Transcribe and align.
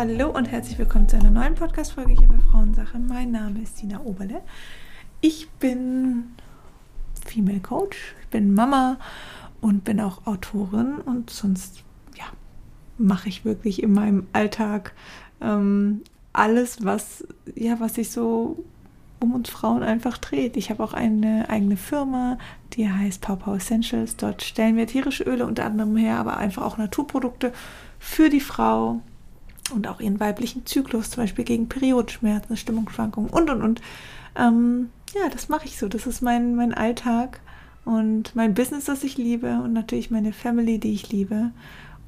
Hallo 0.00 0.30
und 0.30 0.50
herzlich 0.50 0.78
willkommen 0.78 1.10
zu 1.10 1.18
einer 1.18 1.30
neuen 1.30 1.54
Podcast-Folge 1.54 2.14
hier 2.14 2.26
bei 2.26 2.38
Frauensache. 2.38 2.98
Mein 2.98 3.32
Name 3.32 3.60
ist 3.60 3.82
Dina 3.82 4.00
Oberle. 4.00 4.40
Ich 5.20 5.50
bin 5.58 6.36
Female 7.26 7.60
Coach, 7.60 8.14
ich 8.22 8.28
bin 8.28 8.54
Mama 8.54 8.96
und 9.60 9.84
bin 9.84 10.00
auch 10.00 10.26
Autorin 10.26 11.02
und 11.04 11.28
sonst 11.28 11.84
ja, 12.16 12.24
mache 12.96 13.28
ich 13.28 13.44
wirklich 13.44 13.82
in 13.82 13.92
meinem 13.92 14.26
Alltag 14.32 14.94
ähm, 15.42 16.00
alles, 16.32 16.82
was, 16.82 17.26
ja, 17.54 17.78
was 17.78 17.96
sich 17.96 18.10
so 18.10 18.64
um 19.20 19.34
uns 19.34 19.50
Frauen 19.50 19.82
einfach 19.82 20.16
dreht. 20.16 20.56
Ich 20.56 20.70
habe 20.70 20.82
auch 20.82 20.94
eine 20.94 21.50
eigene 21.50 21.76
Firma, 21.76 22.38
die 22.72 22.90
heißt 22.90 23.20
Pow 23.20 23.54
Essentials. 23.54 24.16
Dort 24.16 24.40
stellen 24.40 24.78
wir 24.78 24.86
tierische 24.86 25.24
Öle 25.24 25.44
unter 25.44 25.66
anderem 25.66 25.94
her, 25.98 26.16
aber 26.16 26.38
einfach 26.38 26.62
auch 26.62 26.78
Naturprodukte 26.78 27.52
für 27.98 28.30
die 28.30 28.40
Frau 28.40 29.02
und 29.72 29.86
auch 29.88 30.00
ihren 30.00 30.20
weiblichen 30.20 30.66
Zyklus, 30.66 31.10
zum 31.10 31.24
Beispiel 31.24 31.44
gegen 31.44 31.68
Periodenschmerzen, 31.68 32.56
Stimmungsschwankungen 32.56 33.30
und 33.30 33.50
und 33.50 33.62
und. 33.62 33.80
Ähm, 34.36 34.90
ja, 35.14 35.28
das 35.28 35.48
mache 35.48 35.66
ich 35.66 35.78
so. 35.78 35.88
Das 35.88 36.06
ist 36.06 36.22
mein, 36.22 36.54
mein 36.54 36.74
Alltag 36.74 37.40
und 37.84 38.34
mein 38.36 38.54
Business, 38.54 38.84
das 38.84 39.04
ich 39.04 39.16
liebe 39.16 39.60
und 39.62 39.72
natürlich 39.72 40.10
meine 40.10 40.32
Family, 40.32 40.78
die 40.78 40.92
ich 40.92 41.10
liebe. 41.10 41.50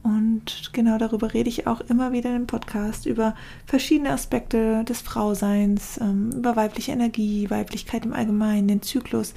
Und 0.02 0.70
genau 0.72 0.98
darüber 0.98 1.32
rede 1.32 1.48
ich 1.48 1.66
auch 1.68 1.80
immer 1.80 2.12
wieder 2.12 2.34
im 2.34 2.46
Podcast, 2.48 3.06
über 3.06 3.36
verschiedene 3.66 4.10
Aspekte 4.10 4.84
des 4.84 5.00
Frauseins, 5.00 5.98
ähm, 6.00 6.30
über 6.32 6.56
weibliche 6.56 6.90
Energie, 6.90 7.48
Weiblichkeit 7.50 8.04
im 8.04 8.12
Allgemeinen, 8.12 8.66
den 8.66 8.82
Zyklus, 8.82 9.32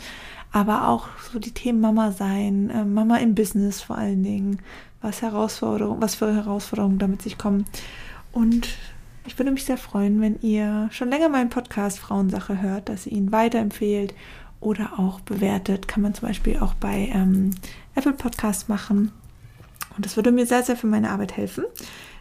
aber 0.52 0.88
auch 0.88 1.08
so 1.32 1.38
die 1.38 1.52
Themen 1.52 1.82
Mama 1.82 2.12
sein, 2.12 2.72
äh, 2.72 2.84
Mama 2.84 3.18
im 3.18 3.36
Business 3.36 3.82
vor 3.82 3.98
allen 3.98 4.24
Dingen, 4.24 4.60
was 5.02 5.22
Herausforderungen, 5.22 6.02
was 6.02 6.16
für 6.16 6.34
Herausforderungen 6.34 6.98
damit 6.98 7.22
sich 7.22 7.38
kommen. 7.38 7.66
Und 8.36 8.68
ich 9.26 9.40
würde 9.40 9.52
mich 9.52 9.66
sehr 9.66 9.78
freuen, 9.78 10.22
wenn 10.22 10.40
ihr 10.42 10.90
schon 10.92 11.10
länger 11.10 11.30
meinen 11.30 11.50
Podcast 11.50 11.98
Frauensache 11.98 12.62
hört, 12.62 12.90
dass 12.90 13.08
ihr 13.08 13.14
ihn 13.14 13.32
weiterempfehlt 13.32 14.14
oder 14.60 15.00
auch 15.00 15.22
bewertet. 15.22 15.88
Kann 15.88 16.04
man 16.04 16.14
zum 16.14 16.28
Beispiel 16.28 16.60
auch 16.60 16.76
bei 16.76 17.10
ähm, 17.12 17.52
Apple 17.96 18.14
Podcasts 18.14 18.68
machen 18.68 19.12
und 19.96 20.06
das 20.06 20.16
würde 20.16 20.32
mir 20.32 20.46
sehr, 20.46 20.64
sehr 20.64 20.76
für 20.76 20.88
meine 20.88 21.10
Arbeit 21.10 21.38
helfen. 21.38 21.66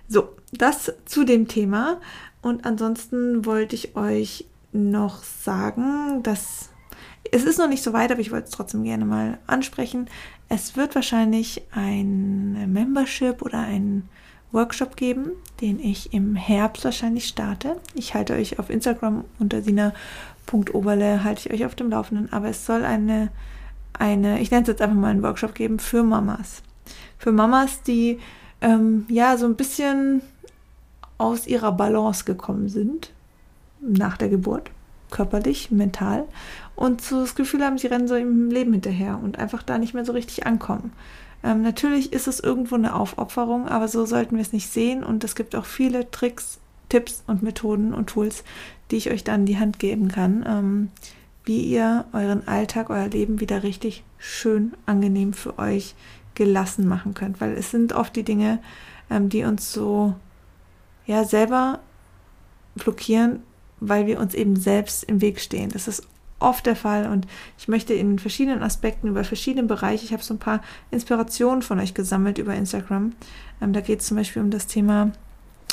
So, 0.09 0.29
das 0.53 0.93
zu 1.05 1.25
dem 1.25 1.49
Thema. 1.49 2.01
Und 2.43 2.65
ansonsten 2.65 3.45
wollte 3.45 3.75
ich 3.75 3.97
euch 3.97 4.47
noch 4.73 5.23
sagen, 5.23 6.23
dass 6.23 6.71
es 7.33 7.45
ist 7.45 7.59
noch 7.59 7.69
nicht 7.69 7.83
so 7.83 7.93
weit, 7.93 8.13
aber 8.13 8.21
ich 8.21 8.31
wollte 8.31 8.45
es 8.45 8.51
trotzdem 8.51 8.85
gerne 8.85 9.05
mal 9.05 9.39
ansprechen. 9.47 10.09
Es 10.49 10.77
wird 10.77 10.95
wahrscheinlich 10.95 11.63
ein 11.73 12.73
Membership 12.73 13.43
oder 13.43 13.59
ein 13.59 14.09
Workshop 14.55 14.97
geben, 14.97 15.33
den 15.61 15.79
ich 15.79 16.15
im 16.15 16.37
Herbst 16.37 16.85
wahrscheinlich 16.85 17.27
starte. 17.27 17.77
Ich 17.95 18.15
halte 18.15 18.35
euch 18.35 18.59
auf 18.59 18.71
Instagram 18.71 19.25
unter 19.39 19.61
sina.oberle, 19.61 21.25
halte 21.25 21.49
ich 21.49 21.53
euch 21.53 21.67
auf 21.67 21.75
dem 21.75 21.91
Laufenden, 21.91 22.33
aber 22.33 22.49
es 22.49 22.65
soll 22.65 22.85
eine, 22.85 23.31
eine, 23.93 24.41
ich 24.41 24.51
nenne 24.51 24.63
es 24.63 24.69
jetzt 24.69 24.81
einfach 24.81 24.97
mal 24.97 25.11
einen 25.11 25.23
Workshop 25.23 25.55
geben 25.55 25.79
für 25.79 26.03
Mamas 26.03 26.63
für 27.25 27.33
Mamas, 27.33 27.83
die 27.83 28.19
ähm, 28.61 29.07
ja 29.09 29.39
so 29.39 29.47
ein 29.47 29.57
bisschen 29.57 30.21
aus 31.17 31.47
ihrer 31.47 31.73
Balance 31.73 32.25
gekommen 32.25 32.69
sind 32.69 33.13
nach 33.81 34.19
der 34.19 34.29
Geburt, 34.29 34.71
körperlich, 35.11 35.71
mental, 35.71 36.25
und 36.77 37.01
so 37.01 37.21
das 37.21 37.35
Gefühl 37.35 37.65
haben, 37.65 37.79
sie 37.79 37.87
rennen 37.87 38.09
so 38.09 38.15
im 38.15 38.51
Leben 38.51 38.73
hinterher 38.73 39.19
und 39.23 39.39
einfach 39.39 39.63
da 39.63 39.79
nicht 39.79 39.95
mehr 39.95 40.05
so 40.05 40.13
richtig 40.13 40.47
ankommen. 40.47 40.93
Ähm, 41.45 41.61
natürlich 41.61 42.13
ist 42.13 42.27
es 42.27 42.41
irgendwo 42.41 42.75
eine 42.75 42.95
Aufopferung, 42.95 43.69
aber 43.69 43.87
so 43.87 44.07
sollten 44.07 44.37
wir 44.37 44.43
es 44.43 44.55
nicht 44.55 44.71
sehen 44.71 45.05
und 45.05 45.23
es 45.25 45.35
gibt 45.35 45.55
auch 45.55 45.67
viele 45.67 46.11
Tricks, 46.11 46.59
Tipps 46.89 47.23
und 47.27 47.43
Methoden 47.43 47.93
und 47.93 48.09
Tools, 48.09 48.45
die 48.91 48.97
ich 48.97 49.11
euch 49.11 49.25
dann 49.25 49.41
in 49.41 49.47
die 49.47 49.59
Hand 49.59 49.79
geben 49.79 50.09
kann, 50.09 50.45
ähm, 50.49 50.89
wie 51.45 51.61
ihr 51.61 52.07
euren 52.15 52.49
Alltag, 52.49 52.89
euer 52.89 53.09
Leben 53.09 53.41
wieder 53.41 53.63
richtig 53.63 54.05
schön 54.17 54.73
angenehm 54.87 55.35
für 55.35 55.59
euch 55.59 55.95
gelassen 56.35 56.89
machen 56.89 57.13
könnt, 57.13 57.43
weil 57.43 57.53
es 57.53 57.71
sind 57.71 57.93
oft 57.93 58.17
die 58.17 58.25
Dinge, 58.25 58.61
ähm, 59.11 59.29
die 59.29 59.45
uns 59.45 59.71
so 59.71 60.15
ja 61.07 61.25
selber 61.25 61.81
blockieren, 62.75 63.43
weil 63.81 64.07
wir 64.07 64.19
uns 64.19 64.33
eben 64.33 64.57
selbst 64.57 65.05
im 65.05 65.21
Weg 65.21 65.41
stehen. 65.41 65.71
Das 65.71 65.89
ist 65.89 66.07
oft 66.45 66.67
der 66.67 66.77
Fall 66.77 67.09
und 67.09 67.27
ich 67.59 67.69
möchte 67.69 67.95
in 67.95 68.19
verschiedenen 68.19 68.63
Aspekten 68.63 69.09
über 69.09 69.25
verschiedene 69.25 69.67
Bereiche, 69.67 70.05
ich 70.05 70.13
habe 70.13 70.23
so 70.23 70.35
ein 70.35 70.39
paar 70.39 70.63
Inspirationen 70.91 71.63
von 71.63 71.81
euch 71.81 71.95
gesammelt 71.95 72.39
über 72.39 72.55
Instagram. 72.55 73.13
Ähm, 73.61 73.73
da 73.73 73.81
geht 73.81 74.01
es 74.01 74.07
zum 74.07 74.17
Beispiel 74.17 74.43
um 74.43 74.51
das 74.51 74.67
Thema 74.67 75.13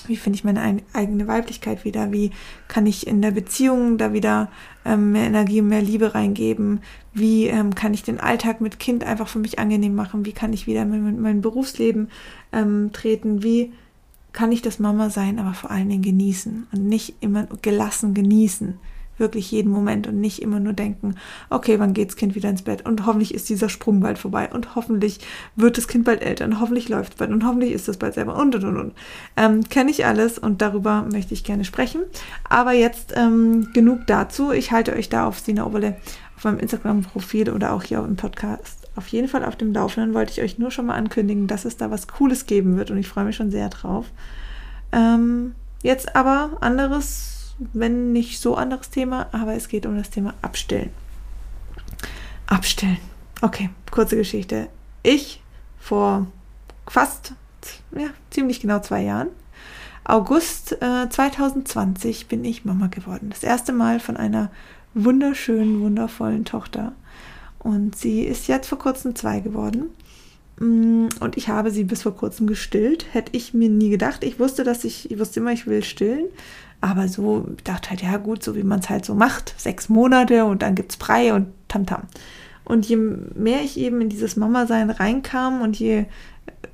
wie 0.08 0.16
finde 0.16 0.38
ich 0.38 0.44
meine 0.44 0.80
eigene 0.94 1.28
Weiblichkeit 1.28 1.86
wieder? 1.86 2.12
Wie 2.12 2.32
kann 2.68 2.86
ich 2.86 3.06
in 3.06 3.22
der 3.22 3.32
Beziehung 3.32 3.98
da 3.98 4.14
wieder 4.14 4.50
ähm, 4.86 5.12
mehr 5.12 5.26
Energie, 5.26 5.62
mehr 5.62 5.82
Liebe 5.82 6.16
reingeben? 6.16 6.82
Wie 7.14 7.46
ähm, 7.48 7.76
kann 7.76 7.94
ich 7.94 8.04
den 8.04 8.20
Alltag 8.20 8.62
mit 8.62 8.80
Kind 8.80 9.04
einfach 9.04 9.28
für 9.28 9.40
mich 9.40 9.60
angenehm 9.60 9.94
machen? 9.94 10.26
Wie 10.26 10.32
kann 10.32 10.54
ich 10.54 10.68
wieder 10.68 10.82
in 10.82 11.22
mein 11.22 11.42
Berufsleben 11.42 12.10
ähm, 12.52 12.92
treten? 12.94 13.44
Wie 13.44 13.74
kann 14.34 14.52
ich 14.52 14.62
das 14.62 14.80
Mama 14.80 15.10
sein, 15.10 15.40
aber 15.40 15.54
vor 15.54 15.72
allen 15.72 15.90
Dingen 15.90 16.04
genießen 16.04 16.68
und 16.72 16.86
nicht 16.86 17.16
immer 17.20 17.48
gelassen 17.62 18.14
genießen? 18.14 18.80
Wirklich 19.22 19.50
jeden 19.52 19.72
Moment 19.72 20.08
und 20.08 20.20
nicht 20.20 20.42
immer 20.42 20.60
nur 20.60 20.74
denken, 20.74 21.16
okay, 21.50 21.80
wann 21.80 21.94
geht's 21.94 22.18
Kind 22.18 22.36
wieder 22.36 22.50
ins 22.50 22.64
Bett 22.64 22.86
und 22.86 23.06
hoffentlich 23.06 23.34
ist 23.34 23.48
dieser 23.48 23.70
Sprung 23.70 24.02
bald 24.02 24.18
vorbei 24.18 24.50
und 24.52 24.76
hoffentlich 24.76 25.22
wird 25.56 25.78
das 25.78 25.88
Kind 25.88 26.04
bald 26.04 26.22
älter 26.22 26.44
und 26.44 26.60
hoffentlich 26.60 26.90
läuft 26.90 27.14
es 27.14 27.18
bald 27.20 27.32
und 27.32 27.46
hoffentlich 27.46 27.72
ist 27.72 27.88
es 27.88 27.96
bald 27.96 28.16
selber 28.16 28.36
und 28.36 28.54
und 28.56 28.66
und 28.66 28.78
und. 28.78 28.94
Ähm, 29.38 29.64
Kenne 29.70 29.92
ich 29.92 30.06
alles 30.06 30.38
und 30.38 30.62
darüber 30.62 31.08
möchte 31.10 31.34
ich 31.34 31.46
gerne 31.46 31.64
sprechen. 31.64 32.02
Aber 32.50 32.74
jetzt 32.74 33.14
ähm, 33.16 33.70
genug 33.74 34.08
dazu. 34.08 34.52
Ich 34.52 34.74
halte 34.74 34.94
euch 34.94 35.08
da 35.08 35.28
auf 35.28 35.40
Sina 35.40 35.66
Oberle 35.66 35.96
auf 36.36 36.44
meinem 36.44 36.60
Instagram-Profil 36.60 37.52
oder 37.52 37.74
auch 37.74 37.84
hier 37.84 38.00
im 38.00 38.16
Podcast 38.16 38.82
auf 38.96 39.08
jeden 39.08 39.28
Fall 39.28 39.46
auf 39.46 39.56
dem 39.56 39.74
Laufenden. 39.74 40.14
Wollte 40.14 40.32
ich 40.32 40.42
euch 40.42 40.58
nur 40.58 40.72
schon 40.72 40.88
mal 40.88 40.96
ankündigen, 40.96 41.48
dass 41.48 41.66
es 41.66 41.78
da 41.78 41.92
was 41.92 42.08
Cooles 42.08 42.46
geben 42.46 42.78
wird 42.78 42.92
und 42.92 42.98
ich 42.98 43.08
freue 43.08 43.26
mich 43.26 43.36
schon 43.36 43.52
sehr 43.52 43.70
drauf. 43.70 44.08
Ähm, 44.92 45.54
jetzt 45.84 46.16
aber 46.16 46.58
anderes 46.62 47.41
wenn 47.74 48.12
nicht 48.12 48.40
so 48.40 48.56
anderes 48.56 48.90
Thema, 48.90 49.28
aber 49.32 49.54
es 49.54 49.68
geht 49.68 49.86
um 49.86 49.98
das 49.98 50.10
Thema 50.10 50.34
Abstellen. 50.42 50.90
Abstellen. 52.48 52.98
Okay, 53.42 53.70
kurze 53.90 54.18
Geschichte. 54.18 54.68
Ich 55.04 55.42
vor 55.80 56.28
fast, 56.88 57.34
ja, 57.96 58.10
ziemlich 58.30 58.60
genau 58.60 58.80
zwei 58.80 59.04
Jahren, 59.04 59.30
August 60.04 60.74
äh, 60.82 61.10
2020 61.10 62.28
bin 62.28 62.44
ich 62.44 62.66
Mama 62.66 62.88
geworden. 62.88 63.30
Das 63.30 63.44
erste 63.44 63.72
Mal 63.72 64.00
von 64.00 64.18
einer 64.18 64.52
wunderschönen, 64.94 65.82
wundervollen 65.82 66.46
Tochter. 66.46 66.94
Und 67.60 67.96
sie 67.96 68.24
ist 68.24 68.48
jetzt 68.48 68.68
vor 68.68 68.80
kurzem 68.80 69.16
zwei 69.16 69.40
geworden. 69.40 69.92
Mm, 70.60 71.08
und 71.20 71.38
ich 71.38 71.50
habe 71.50 71.72
sie 71.72 71.84
bis 71.84 72.02
vor 72.02 72.16
kurzem 72.16 72.48
gestillt. 72.48 73.06
Hätte 73.12 73.36
ich 73.36 73.54
mir 73.54 73.70
nie 73.70 73.90
gedacht. 73.90 74.24
Ich 74.24 74.40
wusste, 74.40 74.64
dass 74.64 74.84
ich, 74.84 75.12
ich 75.12 75.20
wusste 75.20 75.40
immer, 75.40 75.52
ich 75.52 75.68
will 75.68 75.84
stillen. 75.84 76.26
Aber 76.82 77.08
so, 77.08 77.46
ich 77.56 77.64
dachte 77.64 77.92
halt, 77.92 78.02
ja 78.02 78.18
gut, 78.18 78.44
so 78.44 78.56
wie 78.56 78.64
man 78.64 78.80
es 78.80 78.90
halt 78.90 79.06
so 79.06 79.14
macht, 79.14 79.54
sechs 79.58 79.88
Monate 79.88 80.46
und 80.46 80.64
dann 80.64 80.76
gibt 80.76 80.92
es 80.92 80.98
Brei 80.98 81.34
und 81.34 81.48
Tamtam. 81.68 82.02
Und 82.66 82.88
je 82.88 82.96
mehr 82.96 83.62
ich 83.64 83.78
eben 83.78 84.02
in 84.02 84.10
dieses 84.10 84.36
Mama-Sein 84.36 84.90
reinkam 84.90 85.62
und 85.62 85.78
je 85.78 86.06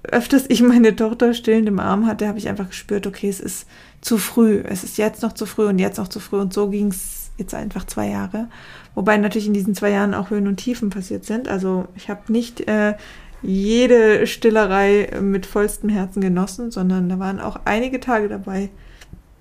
öfters 0.04 0.45
ich 0.48 0.62
meine 0.62 0.95
Tochter 0.95 1.33
stillend 1.33 1.68
im 1.68 1.80
Arm 1.80 2.06
hatte, 2.06 2.27
habe 2.27 2.38
ich 2.38 2.48
einfach 2.48 2.69
gespürt, 2.69 3.07
okay, 3.07 3.30
es 3.30 3.39
ist 3.39 3.68
zu 4.01 4.18
früh. 4.18 4.62
Es 4.63 4.83
ist 4.83 4.98
jetzt 4.98 5.21
noch 5.21 5.33
zu 5.33 5.45
früh 5.45 5.65
und 5.65 5.80
jetzt 5.80 5.98
noch 5.98 6.07
zu 6.07 6.19
früh. 6.19 6.39
Und 6.39 6.53
so 6.53 6.69
ging 6.69 6.88
es 6.88 7.31
jetzt 7.38 7.53
einfach 7.53 7.86
zwei 7.86 8.10
Jahre. 8.10 8.48
Wobei 8.95 9.18
natürlich 9.18 9.48
in 9.48 9.53
diesen 9.53 9.75
zwei 9.75 9.92
Jahren 9.92 10.13
auch 10.13 10.30
Höhen 10.30 10.48
und 10.48 10.57
Tiefen 10.57 10.89
passiert 10.89 11.25
sind. 11.25 11.48
Also 11.48 11.88
ich 11.95 12.10
habe 12.10 12.31
nicht 12.31 12.68
äh, 12.68 12.95
jede 13.42 14.25
Stillerei 14.27 15.10
mit 15.21 15.45
vollstem 15.45 15.89
Herzen 15.89 16.21
genossen, 16.21 16.71
sondern 16.71 17.10
da 17.10 17.19
waren 17.19 17.39
auch 17.39 17.60
einige 17.65 18.00
Tage 18.00 18.27
dabei, 18.27 18.69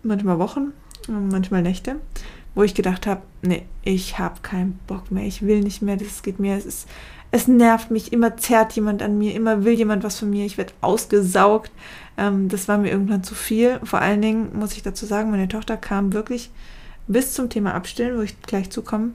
manchmal 0.07 0.39
Wochen, 0.39 0.73
manchmal 1.09 1.63
Nächte, 1.63 1.97
wo 2.55 2.63
ich 2.63 2.75
gedacht 2.75 3.07
habe, 3.07 3.23
nee, 3.43 3.65
ich 3.83 4.19
habe 4.19 4.41
keinen 4.43 4.79
Bock 4.87 5.11
mehr, 5.11 5.25
ich 5.25 5.43
will 5.43 5.61
nicht 5.61 5.83
mehr, 5.83 5.97
das 5.97 6.23
geht 6.23 6.41
mir, 6.41 6.57
es 6.57 6.67
ist, 6.67 6.89
es 7.31 7.49
nervt 7.49 7.91
mich, 7.91 8.13
immer 8.13 8.37
zerrt 8.37 8.73
jemand 8.73 9.03
an 9.03 9.19
mir, 9.19 9.35
immer 9.35 9.65
will 9.65 9.75
jemand 9.75 10.05
was 10.05 10.19
von 10.19 10.31
mir, 10.31 10.47
ich 10.47 10.59
werde 10.59 10.73
ausgesaugt. 10.81 11.71
Ähm, 12.17 12.49
das 12.49 12.69
war 12.69 12.79
mir 12.79 12.91
irgendwann 12.91 13.25
zu 13.25 13.35
viel. 13.35 13.81
Vor 13.83 14.01
allen 14.01 14.23
Dingen 14.23 14.59
muss 14.59 14.73
ich 14.73 14.83
dazu 14.83 15.07
sagen, 15.07 15.31
meine 15.31 15.49
Tochter 15.49 15.77
kam 15.77 16.13
wirklich 16.13 16.51
bis 17.09 17.35
zum 17.35 17.51
Thema 17.51 17.75
Abstillen, 17.75 18.17
wo 18.17 18.23
ich 18.23 18.41
gleich 18.43 18.71
zukomme, 18.71 19.13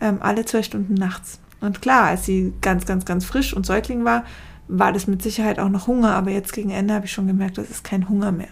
ähm, 0.00 0.18
alle 0.20 0.44
zwei 0.44 0.62
Stunden 0.62 0.94
nachts. 0.94 1.40
Und 1.60 1.80
klar, 1.80 2.04
als 2.04 2.26
sie 2.26 2.52
ganz, 2.60 2.84
ganz, 2.84 3.04
ganz 3.04 3.24
frisch 3.24 3.54
und 3.54 3.64
Säugling 3.64 4.04
war, 4.04 4.24
war 4.68 4.92
das 4.92 5.06
mit 5.06 5.22
Sicherheit 5.22 5.58
auch 5.58 5.68
noch 5.68 5.86
Hunger, 5.86 6.14
aber 6.14 6.30
jetzt 6.30 6.52
gegen 6.52 6.70
Ende 6.70 6.94
habe 6.94 7.06
ich 7.06 7.12
schon 7.12 7.26
gemerkt, 7.26 7.58
das 7.58 7.70
ist 7.70 7.84
kein 7.84 8.08
Hunger 8.08 8.32
mehr. 8.32 8.48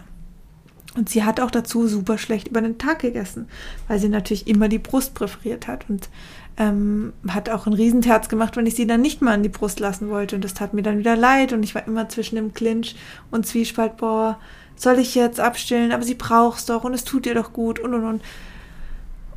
Und 0.95 1.09
sie 1.09 1.23
hat 1.23 1.41
auch 1.41 1.51
dazu 1.51 1.87
super 1.87 2.17
schlecht 2.17 2.47
über 2.47 2.61
den 2.61 2.77
Tag 2.77 2.99
gegessen, 2.99 3.47
weil 3.87 3.99
sie 3.99 4.09
natürlich 4.09 4.47
immer 4.47 4.69
die 4.69 4.79
Brust 4.79 5.13
präferiert 5.13 5.67
hat 5.67 5.89
und 5.89 6.09
ähm, 6.57 7.11
hat 7.27 7.49
auch 7.49 7.67
ein 7.67 7.73
Riesenterz 7.73 8.29
gemacht, 8.29 8.55
wenn 8.55 8.65
ich 8.65 8.75
sie 8.75 8.87
dann 8.87 9.01
nicht 9.01 9.21
mal 9.21 9.33
an 9.33 9.43
die 9.43 9.49
Brust 9.49 9.79
lassen 9.79 10.09
wollte. 10.09 10.37
Und 10.37 10.43
das 10.43 10.53
tat 10.53 10.73
mir 10.73 10.83
dann 10.83 10.99
wieder 10.99 11.17
leid 11.17 11.51
und 11.51 11.63
ich 11.63 11.75
war 11.75 11.85
immer 11.85 12.07
zwischen 12.07 12.35
dem 12.35 12.53
Clinch 12.53 12.95
und 13.29 13.45
Zwiespalt, 13.45 13.97
boah, 13.97 14.39
soll 14.77 14.99
ich 14.99 15.15
jetzt 15.15 15.39
abstillen? 15.39 15.91
Aber 15.91 16.03
sie 16.03 16.15
braucht 16.15 16.59
es 16.59 16.65
doch 16.65 16.83
und 16.83 16.93
es 16.93 17.03
tut 17.03 17.25
ihr 17.25 17.35
doch 17.35 17.51
gut 17.51 17.79
und 17.79 17.93
und 17.93 18.05
und. 18.05 18.21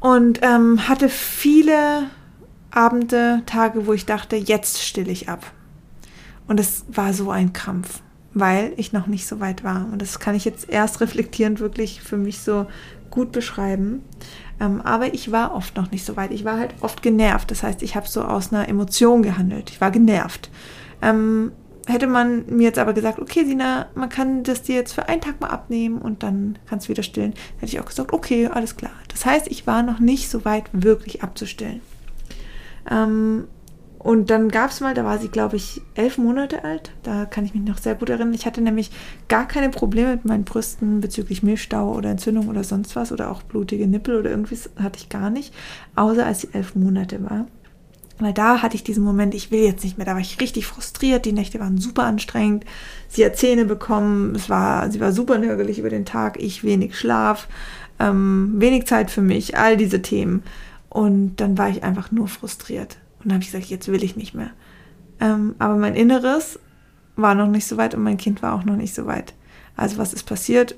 Und 0.00 0.40
ähm, 0.42 0.88
hatte 0.88 1.08
viele 1.08 2.04
Abende, 2.70 3.42
Tage, 3.46 3.86
wo 3.86 3.92
ich 3.92 4.06
dachte, 4.06 4.36
jetzt 4.36 4.82
stille 4.82 5.10
ich 5.10 5.28
ab. 5.28 5.52
Und 6.46 6.60
es 6.60 6.84
war 6.88 7.12
so 7.12 7.30
ein 7.30 7.52
Krampf, 7.52 8.00
weil 8.38 8.72
ich 8.76 8.92
noch 8.92 9.06
nicht 9.06 9.26
so 9.26 9.40
weit 9.40 9.64
war. 9.64 9.86
Und 9.92 10.02
das 10.02 10.18
kann 10.18 10.34
ich 10.34 10.44
jetzt 10.44 10.68
erst 10.68 11.00
reflektierend 11.00 11.60
wirklich 11.60 12.00
für 12.00 12.16
mich 12.16 12.40
so 12.40 12.66
gut 13.10 13.32
beschreiben. 13.32 14.04
Ähm, 14.60 14.80
aber 14.82 15.14
ich 15.14 15.30
war 15.32 15.54
oft 15.54 15.76
noch 15.76 15.90
nicht 15.90 16.04
so 16.04 16.16
weit. 16.16 16.30
Ich 16.32 16.44
war 16.44 16.58
halt 16.58 16.74
oft 16.80 17.02
genervt. 17.02 17.50
Das 17.50 17.62
heißt, 17.62 17.82
ich 17.82 17.96
habe 17.96 18.08
so 18.08 18.22
aus 18.22 18.52
einer 18.52 18.68
Emotion 18.68 19.22
gehandelt. 19.22 19.70
Ich 19.70 19.80
war 19.80 19.90
genervt. 19.90 20.50
Ähm, 21.00 21.52
hätte 21.86 22.06
man 22.06 22.44
mir 22.46 22.64
jetzt 22.64 22.78
aber 22.78 22.92
gesagt, 22.92 23.18
okay, 23.18 23.44
Sina, 23.44 23.86
man 23.94 24.08
kann 24.08 24.42
das 24.42 24.62
dir 24.62 24.76
jetzt 24.76 24.92
für 24.92 25.08
einen 25.08 25.20
Tag 25.20 25.40
mal 25.40 25.48
abnehmen 25.48 25.98
und 25.98 26.22
dann 26.22 26.58
kannst 26.66 26.86
du 26.86 26.90
wieder 26.90 27.02
stillen, 27.02 27.34
hätte 27.58 27.72
ich 27.72 27.80
auch 27.80 27.86
gesagt, 27.86 28.12
okay, 28.12 28.46
alles 28.46 28.76
klar. 28.76 28.92
Das 29.08 29.24
heißt, 29.24 29.48
ich 29.48 29.66
war 29.66 29.82
noch 29.82 29.98
nicht 29.98 30.28
so 30.28 30.44
weit, 30.44 30.64
wirklich 30.72 31.22
abzustillen. 31.22 31.80
Ähm, 32.90 33.48
und 33.98 34.30
dann 34.30 34.48
gab 34.48 34.70
es 34.70 34.80
mal, 34.80 34.94
da 34.94 35.04
war 35.04 35.18
sie, 35.18 35.28
glaube 35.28 35.56
ich, 35.56 35.82
elf 35.94 36.18
Monate 36.18 36.62
alt. 36.62 36.92
Da 37.02 37.26
kann 37.26 37.44
ich 37.44 37.54
mich 37.54 37.64
noch 37.64 37.78
sehr 37.78 37.96
gut 37.96 38.10
erinnern. 38.10 38.32
Ich 38.32 38.46
hatte 38.46 38.60
nämlich 38.60 38.92
gar 39.26 39.48
keine 39.48 39.70
Probleme 39.70 40.12
mit 40.12 40.24
meinen 40.24 40.44
Brüsten 40.44 41.00
bezüglich 41.00 41.42
Milchstau 41.42 41.92
oder 41.94 42.10
Entzündung 42.10 42.48
oder 42.48 42.62
sonst 42.62 42.94
was 42.94 43.10
oder 43.10 43.30
auch 43.30 43.42
blutige 43.42 43.88
Nippel 43.88 44.16
oder 44.16 44.30
irgendwie 44.30 44.56
hatte 44.76 44.98
ich 44.98 45.08
gar 45.08 45.30
nicht, 45.30 45.52
außer 45.96 46.24
als 46.24 46.42
sie 46.42 46.48
elf 46.52 46.76
Monate 46.76 47.22
war. 47.28 47.46
Weil 48.20 48.32
da 48.32 48.62
hatte 48.62 48.76
ich 48.76 48.84
diesen 48.84 49.04
Moment, 49.04 49.34
ich 49.34 49.50
will 49.50 49.62
jetzt 49.62 49.82
nicht 49.84 49.96
mehr. 49.96 50.06
Da 50.06 50.12
war 50.12 50.20
ich 50.20 50.40
richtig 50.40 50.66
frustriert. 50.66 51.24
Die 51.24 51.32
Nächte 51.32 51.60
waren 51.60 51.78
super 51.78 52.04
anstrengend. 52.04 52.64
Sie 53.08 53.24
hat 53.24 53.36
Zähne 53.36 53.64
bekommen. 53.64 54.34
Es 54.34 54.48
war, 54.48 54.90
sie 54.90 55.00
war 55.00 55.12
super 55.12 55.38
nörgelig 55.38 55.78
über 55.78 55.90
den 55.90 56.04
Tag. 56.04 56.40
Ich 56.40 56.64
wenig 56.64 56.98
Schlaf, 56.98 57.48
ähm, 58.00 58.54
wenig 58.56 58.86
Zeit 58.86 59.10
für 59.10 59.22
mich, 59.22 59.56
all 59.56 59.76
diese 59.76 60.02
Themen. 60.02 60.42
Und 60.88 61.36
dann 61.36 61.58
war 61.58 61.68
ich 61.68 61.84
einfach 61.84 62.10
nur 62.10 62.26
frustriert. 62.26 62.96
Und 63.18 63.26
dann 63.26 63.34
habe 63.34 63.42
ich 63.42 63.50
gesagt, 63.50 63.66
jetzt 63.66 63.88
will 63.88 64.04
ich 64.04 64.16
nicht 64.16 64.34
mehr. 64.34 64.50
Ähm, 65.20 65.54
aber 65.58 65.76
mein 65.76 65.94
Inneres 65.94 66.58
war 67.16 67.34
noch 67.34 67.48
nicht 67.48 67.66
so 67.66 67.76
weit 67.76 67.94
und 67.94 68.02
mein 68.02 68.16
Kind 68.16 68.42
war 68.42 68.54
auch 68.54 68.64
noch 68.64 68.76
nicht 68.76 68.94
so 68.94 69.06
weit. 69.06 69.34
Also 69.76 69.98
was 69.98 70.12
ist 70.12 70.24
passiert? 70.24 70.76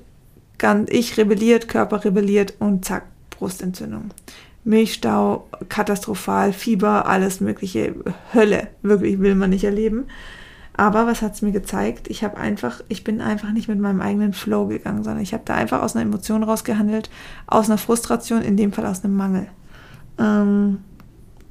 Ganz, 0.57 0.89
ich 0.91 1.17
rebelliert, 1.17 1.67
Körper 1.67 2.03
rebelliert 2.03 2.55
und 2.59 2.85
zack, 2.85 3.05
Brustentzündung. 3.29 4.11
Milchstau, 4.63 5.47
katastrophal, 5.69 6.53
Fieber, 6.53 7.07
alles 7.07 7.41
mögliche, 7.41 7.95
Hölle, 8.33 8.67
wirklich 8.83 9.19
will 9.19 9.35
man 9.35 9.49
nicht 9.49 9.63
erleben. 9.63 10.05
Aber 10.73 11.05
was 11.05 11.21
hat 11.21 11.33
es 11.33 11.41
mir 11.41 11.51
gezeigt? 11.51 12.07
Ich 12.09 12.23
habe 12.23 12.37
einfach, 12.37 12.81
ich 12.87 13.03
bin 13.03 13.21
einfach 13.21 13.51
nicht 13.51 13.67
mit 13.67 13.79
meinem 13.79 14.01
eigenen 14.01 14.33
Flow 14.33 14.67
gegangen, 14.67 15.03
sondern 15.03 15.21
ich 15.21 15.33
habe 15.33 15.43
da 15.45 15.55
einfach 15.55 15.81
aus 15.81 15.95
einer 15.95 16.05
Emotion 16.05 16.43
rausgehandelt, 16.43 17.09
aus 17.47 17.69
einer 17.69 17.77
Frustration, 17.77 18.41
in 18.41 18.55
dem 18.55 18.71
Fall 18.71 18.85
aus 18.85 19.03
einem 19.03 19.15
Mangel. 19.15 19.47
Ähm, 20.17 20.79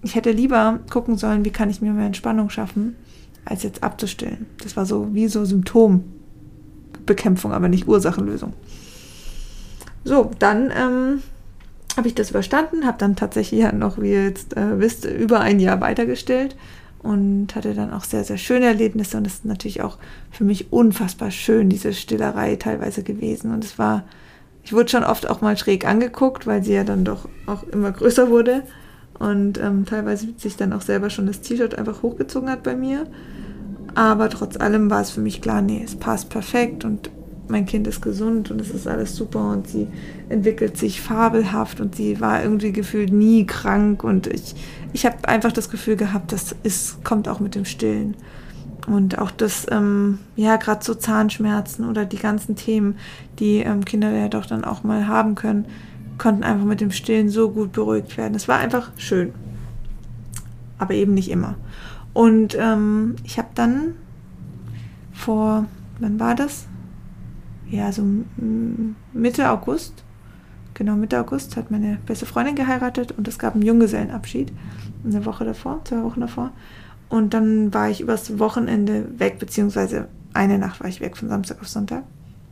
ich 0.02 0.14
hätte 0.14 0.30
lieber 0.30 0.78
gucken 0.90 1.18
sollen, 1.18 1.44
wie 1.44 1.50
kann 1.50 1.68
ich 1.70 1.82
mir 1.82 1.92
mehr 1.92 2.06
Entspannung 2.06 2.50
schaffen, 2.50 2.96
als 3.44 3.62
jetzt 3.62 3.82
abzustillen. 3.82 4.46
Das 4.62 4.76
war 4.76 4.86
so 4.86 5.14
wie 5.14 5.28
so 5.28 5.44
Symptombekämpfung, 5.44 7.52
aber 7.52 7.68
nicht 7.68 7.86
Ursachenlösung. 7.86 8.54
So, 10.04 10.30
dann 10.38 10.72
ähm, 10.74 11.22
habe 11.96 12.08
ich 12.08 12.14
das 12.14 12.30
überstanden, 12.30 12.86
habe 12.86 12.96
dann 12.98 13.16
tatsächlich 13.16 13.60
ja 13.60 13.72
noch, 13.72 14.00
wie 14.00 14.12
ihr 14.12 14.24
jetzt 14.24 14.56
äh, 14.56 14.78
wisst, 14.78 15.04
über 15.04 15.40
ein 15.40 15.60
Jahr 15.60 15.82
weitergestellt 15.82 16.56
und 17.02 17.54
hatte 17.54 17.74
dann 17.74 17.92
auch 17.92 18.04
sehr, 18.04 18.24
sehr 18.24 18.38
schöne 18.38 18.64
Erlebnisse 18.66 19.18
und 19.18 19.26
es 19.26 19.34
ist 19.34 19.44
natürlich 19.44 19.82
auch 19.82 19.98
für 20.30 20.44
mich 20.44 20.72
unfassbar 20.72 21.30
schön, 21.30 21.68
diese 21.68 21.92
Stillerei 21.92 22.56
teilweise 22.56 23.02
gewesen 23.02 23.52
und 23.52 23.62
es 23.64 23.78
war, 23.78 24.04
ich 24.64 24.72
wurde 24.72 24.88
schon 24.88 25.04
oft 25.04 25.28
auch 25.28 25.42
mal 25.42 25.58
schräg 25.58 25.86
angeguckt, 25.86 26.46
weil 26.46 26.62
sie 26.62 26.72
ja 26.72 26.84
dann 26.84 27.04
doch 27.04 27.28
auch 27.46 27.64
immer 27.64 27.92
größer 27.92 28.30
wurde 28.30 28.62
und 29.20 29.60
ähm, 29.60 29.84
teilweise 29.84 30.28
sich 30.38 30.56
dann 30.56 30.72
auch 30.72 30.80
selber 30.80 31.10
schon 31.10 31.26
das 31.26 31.42
T-Shirt 31.42 31.78
einfach 31.78 32.02
hochgezogen 32.02 32.50
hat 32.50 32.64
bei 32.64 32.74
mir. 32.74 33.04
Aber 33.94 34.30
trotz 34.30 34.56
allem 34.56 34.90
war 34.90 35.02
es 35.02 35.10
für 35.10 35.20
mich 35.20 35.42
klar, 35.42 35.62
nee, 35.62 35.82
es 35.84 35.94
passt 35.94 36.30
perfekt 36.30 36.84
und 36.84 37.10
mein 37.48 37.66
Kind 37.66 37.86
ist 37.86 38.00
gesund 38.00 38.50
und 38.50 38.60
es 38.60 38.70
ist 38.70 38.86
alles 38.86 39.14
super 39.14 39.50
und 39.50 39.68
sie 39.68 39.88
entwickelt 40.28 40.78
sich 40.78 41.02
fabelhaft 41.02 41.80
und 41.80 41.96
sie 41.96 42.20
war 42.20 42.42
irgendwie 42.42 42.72
gefühlt 42.72 43.12
nie 43.12 43.44
krank 43.44 44.04
und 44.04 44.26
ich, 44.26 44.54
ich 44.92 45.04
habe 45.04 45.28
einfach 45.28 45.52
das 45.52 45.68
Gefühl 45.68 45.96
gehabt, 45.96 46.32
das 46.32 46.54
ist, 46.62 47.04
kommt 47.04 47.28
auch 47.28 47.40
mit 47.40 47.54
dem 47.54 47.64
Stillen. 47.64 48.16
Und 48.86 49.18
auch 49.18 49.30
das, 49.30 49.66
ähm, 49.70 50.20
ja, 50.36 50.56
gerade 50.56 50.82
so 50.82 50.94
Zahnschmerzen 50.94 51.86
oder 51.86 52.06
die 52.06 52.16
ganzen 52.16 52.56
Themen, 52.56 52.96
die 53.38 53.58
ähm, 53.58 53.84
Kinder 53.84 54.10
ja 54.10 54.28
doch 54.28 54.46
dann 54.46 54.64
auch 54.64 54.82
mal 54.82 55.06
haben 55.06 55.34
können, 55.34 55.66
konnten 56.20 56.44
einfach 56.44 56.66
mit 56.66 56.80
dem 56.80 56.92
Stillen 56.92 57.28
so 57.28 57.50
gut 57.50 57.72
beruhigt 57.72 58.16
werden. 58.16 58.34
Es 58.34 58.46
war 58.46 58.58
einfach 58.58 58.92
schön. 58.96 59.32
Aber 60.78 60.94
eben 60.94 61.14
nicht 61.14 61.30
immer. 61.30 61.56
Und 62.12 62.56
ähm, 62.58 63.16
ich 63.24 63.38
habe 63.38 63.48
dann 63.54 63.94
vor, 65.12 65.66
wann 65.98 66.20
war 66.20 66.34
das? 66.34 66.66
ja, 67.70 67.92
so 67.92 68.04
Mitte 69.12 69.50
August, 69.50 70.04
genau 70.74 70.96
Mitte 70.96 71.20
August, 71.20 71.56
hat 71.56 71.70
meine 71.70 71.98
beste 72.04 72.26
Freundin 72.26 72.56
geheiratet 72.56 73.12
und 73.12 73.28
es 73.28 73.38
gab 73.38 73.54
einen 73.54 73.64
Junggesellenabschied. 73.64 74.52
Eine 75.04 75.24
Woche 75.24 75.44
davor, 75.44 75.80
zwei 75.84 76.02
Wochen 76.02 76.20
davor. 76.20 76.50
Und 77.08 77.32
dann 77.32 77.72
war 77.72 77.88
ich 77.88 78.00
übers 78.00 78.38
Wochenende 78.38 79.18
weg, 79.18 79.38
beziehungsweise 79.38 80.08
eine 80.34 80.58
Nacht 80.58 80.80
war 80.80 80.88
ich 80.88 81.00
weg, 81.00 81.16
von 81.16 81.28
Samstag 81.28 81.60
auf 81.60 81.68
Sonntag. 81.68 82.04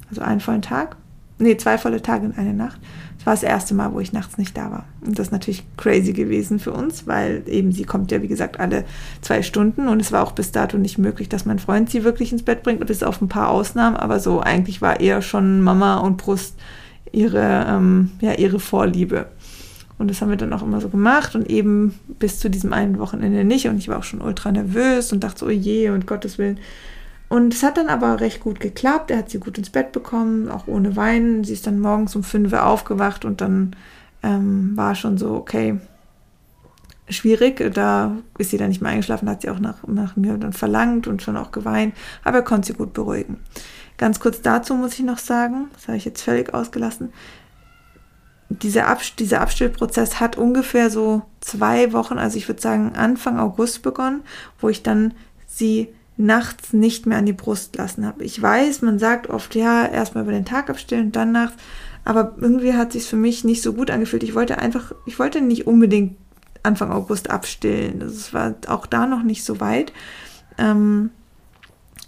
Also 0.09 0.23
einen 0.23 0.41
vollen 0.41 0.63
Tag 0.63 0.97
nee, 1.39 1.57
zwei 1.57 1.79
volle 1.79 2.03
Tage 2.03 2.27
und 2.27 2.39
eine 2.39 2.55
Nacht. 2.55 2.81
Das 3.19 3.27
war 3.27 3.35
das 3.35 3.43
erste 3.43 3.75
Mal, 3.75 3.93
wo 3.93 4.01
ich 4.01 4.13
nachts 4.13 4.39
nicht 4.39 4.57
da 4.57 4.71
war. 4.71 4.85
Und 5.05 5.19
das 5.19 5.29
ist 5.29 5.33
natürlich 5.33 5.65
crazy 5.77 6.13
gewesen 6.13 6.59
für 6.59 6.73
uns, 6.73 7.07
weil 7.07 7.43
eben 7.47 7.73
sie 7.73 7.85
kommt 7.85 8.13
ja, 8.13 8.23
wie 8.23 8.29
gesagt, 8.29 8.61
alle 8.61 8.85
zwei 9.23 9.43
Stunden 9.43 9.89
und 9.89 10.01
es 10.01 10.13
war 10.13 10.23
auch 10.23 10.33
bis 10.33 10.53
dato 10.53 10.79
nicht 10.79 10.99
möglich, 10.99 11.29
dass 11.29 11.45
mein 11.45 11.59
Freund 11.59 11.91
sie 11.91 12.05
wirklich 12.05 12.33
ins 12.33 12.45
Bett 12.45 12.63
bringt, 12.63 12.85
bis 12.87 13.03
auf 13.03 13.21
ein 13.21 13.29
paar 13.29 13.49
Ausnahmen. 13.51 13.97
Aber 13.97 14.21
so 14.21 14.41
eigentlich 14.41 14.81
war 14.81 15.01
eher 15.01 15.21
schon 15.23 15.61
Mama 15.61 15.99
und 15.99 16.17
Brust 16.17 16.55
ihre, 17.13 17.67
ähm, 17.69 18.13
ja, 18.21 18.35
ihre 18.35 18.61
Vorliebe. 18.61 19.27
Und 19.99 20.11
das 20.11 20.23
haben 20.23 20.31
wir 20.31 20.37
dann 20.37 20.53
auch 20.53 20.63
immer 20.63 20.81
so 20.81 20.89
gemacht 20.89 21.35
und 21.35 21.51
eben 21.51 21.99
bis 22.21 22.39
zu 22.39 22.49
diesem 22.49 22.73
einen 22.73 23.01
Wochenende 23.01 23.45
nicht. 23.45 23.67
Und 23.67 23.79
ich 23.79 23.89
war 23.89 23.99
auch 23.99 24.05
schon 24.05 24.21
ultra 24.21 24.53
nervös 24.53 25.13
und 25.13 25.25
dachte 25.25 25.41
so, 25.41 25.47
oh 25.47 25.51
je, 25.51 25.91
und 25.91 26.07
Gottes 26.07 26.39
Willen, 26.39 26.59
und 27.29 27.53
es 27.53 27.63
hat 27.63 27.77
dann 27.77 27.89
aber 27.89 28.21
recht 28.21 28.41
gut 28.41 28.59
geklappt. 28.59 29.11
Er 29.11 29.19
hat 29.19 29.31
sie 29.31 29.39
gut 29.39 29.59
ins 29.59 29.71
Bett 29.71 29.93
bekommen, 29.93 30.49
auch 30.49 30.67
ohne 30.67 30.97
Weinen. 30.97 31.45
Sie 31.45 31.53
ist 31.53 31.67
dann 31.67 31.81
morgens 31.81 32.17
um 32.17 32.25
5 32.25 32.53
Uhr 32.53 32.65
aufgewacht 32.65 33.25
und 33.25 33.41
dann 33.41 33.77
ähm, 34.23 34.77
war 34.77 34.95
schon 34.95 35.19
so, 35.19 35.35
okay, 35.35 35.79
schwierig. 37.11 37.75
Da 37.75 38.17
ist 38.39 38.51
sie 38.51 38.57
dann 38.57 38.69
nicht 38.69 38.81
mehr 38.81 38.93
eingeschlafen, 38.93 39.29
hat 39.29 39.43
sie 39.43 39.51
auch 39.51 39.59
nach, 39.59 39.87
nach 39.87 40.17
mir 40.17 40.39
dann 40.39 40.55
verlangt 40.55 41.07
und 41.07 41.21
schon 41.21 41.37
auch 41.37 41.53
geweint. 41.53 41.95
Aber 42.25 42.39
er 42.39 42.45
konnte 42.45 42.69
sie 42.69 42.73
gut 42.73 42.95
beruhigen. 42.95 43.39
Ganz 43.99 44.21
kurz 44.21 44.41
dazu 44.41 44.75
muss 44.75 44.95
ich 44.95 45.05
noch 45.05 45.19
sagen, 45.19 45.69
das 45.75 45.89
habe 45.89 45.99
ich 45.99 46.07
jetzt 46.07 46.23
völlig 46.23 46.55
ausgelassen. 46.55 47.13
Dieser, 48.49 48.87
Abst 48.87 49.19
dieser 49.19 49.43
Abstillprozess 49.43 50.21
hat 50.21 50.39
ungefähr 50.39 50.89
so 50.89 51.23
zwei 51.41 51.93
Wochen, 51.93 52.17
also 52.17 52.39
ich 52.39 52.49
würde 52.49 52.63
sagen 52.63 52.93
Anfang 52.97 53.39
August 53.39 53.83
begonnen, 53.83 54.23
wo 54.59 54.71
ich 54.71 54.83
dann 54.83 55.13
sie 55.47 55.89
nachts 56.19 56.73
nicht 56.73 57.07
mehr 57.07 57.17
an 57.19 57.27
die 57.27 57.33
Brust 57.33 57.77
lassen 57.77 58.05
habe. 58.05 58.25
Ich 58.25 58.41
weiß, 58.43 58.83
man 58.83 58.99
sagt 58.99 59.31
oft, 59.31 59.55
ja, 59.55 59.87
erstmal 59.87 60.25
über 60.25 60.33
den 60.33 60.45
Tag 60.45 60.69
abstillen 60.69 61.07
und 61.07 61.17
dann 61.17 61.33
nachts, 61.33 61.57
aber 62.05 62.35
irgendwie 62.39 62.75
hat 62.75 62.93
sich 62.93 63.05
für 63.05 63.17
mich 63.17 63.45
nicht 63.45 63.63
so 63.63 63.73
gut 63.73 63.91
angefühlt. 63.91 64.25
Ich 64.25 64.35
wollte 64.35 64.59
einfach, 64.59 64.93
ich 65.07 65.19
wollte 65.19 65.41
nicht 65.41 65.67
unbedingt 65.67 66.17
Anfang 66.63 66.91
August 66.91 67.31
abstillen. 67.31 68.01
Das 68.01 68.35
war 68.35 68.55
auch 68.67 68.87
da 68.87 69.07
noch 69.07 69.23
nicht 69.23 69.45
so 69.45 69.61
weit. 69.61 69.93
Ähm, 70.59 71.11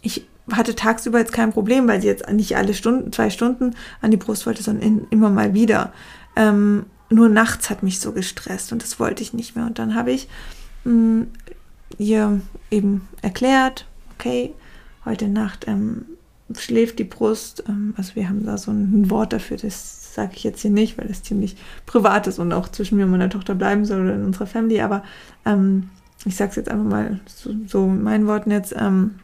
ich 0.03 0.27
hatte 0.51 0.75
tagsüber 0.75 1.21
jetzt 1.21 1.33
kein 1.33 1.53
Problem, 1.53 1.87
weil 1.87 2.01
sie 2.01 2.09
jetzt 2.09 2.29
nicht 2.31 2.57
alle 2.57 2.75
Stunden, 2.75 3.13
zwei 3.13 3.31
Stunden 3.31 3.77
an 4.01 4.11
die 4.11 4.17
Brust 4.17 4.47
wollte, 4.47 4.63
sondern 4.63 4.83
in, 4.83 5.07
immer 5.11 5.31
mal 5.31 5.55
wieder. 5.55 5.93
Ähm, 6.35 6.87
nur 7.11 7.29
nachts 7.29 7.71
hat 7.71 7.83
mich 7.83 8.01
so 8.01 8.13
gestresst 8.13 8.73
und 8.73 8.83
das 8.83 8.99
wollte 8.99 9.23
ich 9.23 9.35
nicht 9.35 9.55
mehr. 9.55 9.67
Und 9.67 9.79
dann 9.79 9.95
habe 9.95 10.11
ich 10.11 10.29
mh, 10.85 10.93
mm, 10.93 11.27
ihr 11.99 12.41
eben 12.71 13.09
erklärt, 13.23 13.87
okay, 14.21 14.55
heute 15.07 15.29
Nacht 15.29 15.67
ähm, 15.67 16.05
schläft 16.55 16.99
die 16.99 17.05
Brust. 17.05 17.65
Ähm, 17.69 17.95
also 17.97 18.17
wir 18.17 18.29
haben 18.29 18.45
da 18.45 18.59
so 18.59 18.71
ein, 18.71 19.09
Wort 19.09 19.33
dafür, 19.33 19.57
das 19.57 20.15
sage 20.15 20.33
ich 20.35 20.45
jetzt 20.45 20.61
hier 20.61 20.71
nicht, 20.71 20.99
weil 20.99 21.09
das 21.09 21.23
ziemlich 21.23 21.57
privat 21.87 22.27
ist 22.27 22.39
und 22.39 22.53
auch 22.53 22.69
zwischen 22.69 22.99
mir 22.99 23.05
und 23.05 23.13
meiner 23.13 23.31
Tochter 23.31 23.55
bleiben 23.55 23.87
soll 23.87 24.03
oder 24.03 24.15
in 24.15 24.25
unserer 24.25 24.47
Family. 24.47 24.83
Aber 24.83 25.03
ähm, 25.47 25.89
ich 26.27 26.37
sage 26.37 26.51
es 26.51 26.57
jetzt 26.57 26.69
einfach 26.69 26.85
mal 26.85 27.21
so, 27.27 27.51
so 27.67 27.87
mit 27.87 28.03
meinen 28.03 28.27
Worten 28.27 28.51
jetzt. 28.51 28.75
Ähm, 28.77 29.15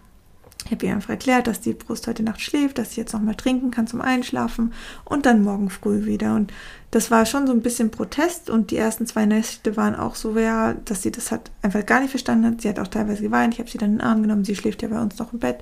habe 0.71 0.87
ihr 0.87 0.93
einfach 0.93 1.11
erklärt, 1.11 1.47
dass 1.47 1.61
die 1.61 1.73
Brust 1.73 2.07
heute 2.07 2.23
Nacht 2.23 2.41
schläft, 2.41 2.79
dass 2.79 2.93
sie 2.93 3.01
jetzt 3.01 3.13
noch 3.13 3.21
mal 3.21 3.35
trinken 3.35 3.71
kann 3.71 3.87
zum 3.87 4.01
Einschlafen 4.01 4.73
und 5.05 5.27
dann 5.27 5.43
morgen 5.43 5.71
früh 5.71 6.05
wieder. 6.05 6.35
Und 6.35 6.53
das 6.91 7.11
war 7.11 7.27
schon 7.27 7.47
so 7.47 7.53
ein 7.53 7.63
bisschen 7.63 7.91
Protest 7.91 8.51
und 8.51 8.71
die 8.71 8.77
ersten 8.77 9.07
zwei 9.07 9.27
Nächte 9.27 9.77
waren 9.77 9.95
auch 9.95 10.15
so, 10.15 10.39
ja, 10.39 10.75
dass 10.85 11.03
sie 11.03 11.11
das 11.13 11.31
hat 11.31 11.51
einfach 11.63 11.85
gar 11.85 12.01
nicht 12.01 12.11
verstanden 12.11 12.47
hat. 12.47 12.61
Sie 12.61 12.69
hat 12.69 12.79
auch 12.79 12.89
teilweise 12.89 13.23
geweint. 13.23 13.55
Ich 13.55 13.61
habe 13.61 13.71
sie 13.71 13.79
dann 13.79 13.93
in 13.93 13.99
den 13.99 14.07
Arm 14.07 14.23
genommen. 14.23 14.45
Sie 14.45 14.57
schläft 14.57 14.83
ja 14.83 14.89
bei 14.89 15.01
uns 15.01 15.19
noch 15.19 15.33
im 15.33 15.39
Bett. 15.39 15.59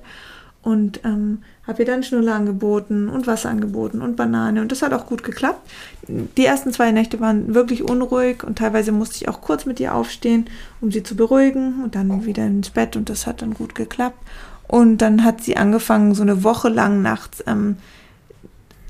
und 0.65 1.01
ähm, 1.05 1.43
habe 1.67 1.83
ihr 1.83 1.85
dann 1.85 2.01
Schnuller 2.01 2.33
angeboten 2.33 3.07
und 3.07 3.27
Wasser 3.27 3.49
angeboten 3.49 4.01
und 4.01 4.15
Banane 4.15 4.61
und 4.61 4.71
das 4.71 4.81
hat 4.81 4.93
auch 4.93 5.05
gut 5.05 5.23
geklappt. 5.23 5.61
Die 6.07 6.45
ersten 6.45 6.73
zwei 6.73 6.91
Nächte 6.91 7.19
waren 7.19 7.53
wirklich 7.53 7.83
unruhig 7.83 8.43
und 8.43 8.57
teilweise 8.57 8.91
musste 8.91 9.17
ich 9.17 9.29
auch 9.29 9.41
kurz 9.41 9.67
mit 9.67 9.79
ihr 9.79 9.93
aufstehen, 9.93 10.49
um 10.81 10.91
sie 10.91 11.03
zu 11.03 11.15
beruhigen 11.15 11.83
und 11.83 11.93
dann 11.93 12.25
wieder 12.25 12.45
ins 12.47 12.71
Bett 12.71 12.95
und 12.95 13.09
das 13.09 13.27
hat 13.27 13.43
dann 13.43 13.53
gut 13.53 13.75
geklappt. 13.75 14.17
Und 14.67 14.97
dann 14.97 15.23
hat 15.23 15.43
sie 15.43 15.57
angefangen, 15.57 16.15
so 16.15 16.21
eine 16.21 16.43
Woche 16.43 16.69
lang 16.69 17.01
nachts 17.01 17.43
ähm, 17.45 17.77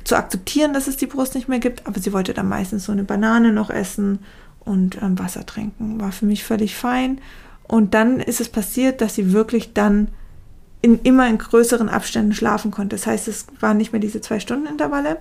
zu 0.03 0.15
akzeptieren, 0.15 0.73
dass 0.73 0.87
es 0.87 0.97
die 0.97 1.07
Brust 1.07 1.35
nicht 1.35 1.47
mehr 1.47 1.59
gibt, 1.59 1.85
aber 1.87 1.99
sie 1.99 2.13
wollte 2.13 2.33
dann 2.33 2.47
meistens 2.47 2.85
so 2.85 2.91
eine 2.91 3.03
Banane 3.03 3.51
noch 3.51 3.69
essen 3.69 4.19
und 4.59 5.01
ähm, 5.01 5.19
Wasser 5.19 5.45
trinken. 5.45 5.99
War 5.99 6.11
für 6.11 6.25
mich 6.25 6.43
völlig 6.43 6.75
fein. 6.75 7.19
Und 7.67 7.93
dann 7.93 8.19
ist 8.19 8.39
es 8.39 8.49
passiert, 8.49 9.01
dass 9.01 9.15
sie 9.15 9.33
wirklich 9.33 9.73
dann 9.73 10.09
in, 10.85 10.99
immer 11.01 11.27
in 11.27 11.39
größeren 11.39 11.89
Abständen 11.89 12.35
schlafen 12.35 12.69
konnte. 12.69 12.95
Das 12.95 13.07
heißt, 13.07 13.27
es 13.27 13.47
waren 13.59 13.77
nicht 13.77 13.91
mehr 13.91 13.99
diese 13.99 14.21
zwei 14.21 14.39
Stunden 14.39 14.67
Intervalle, 14.67 15.17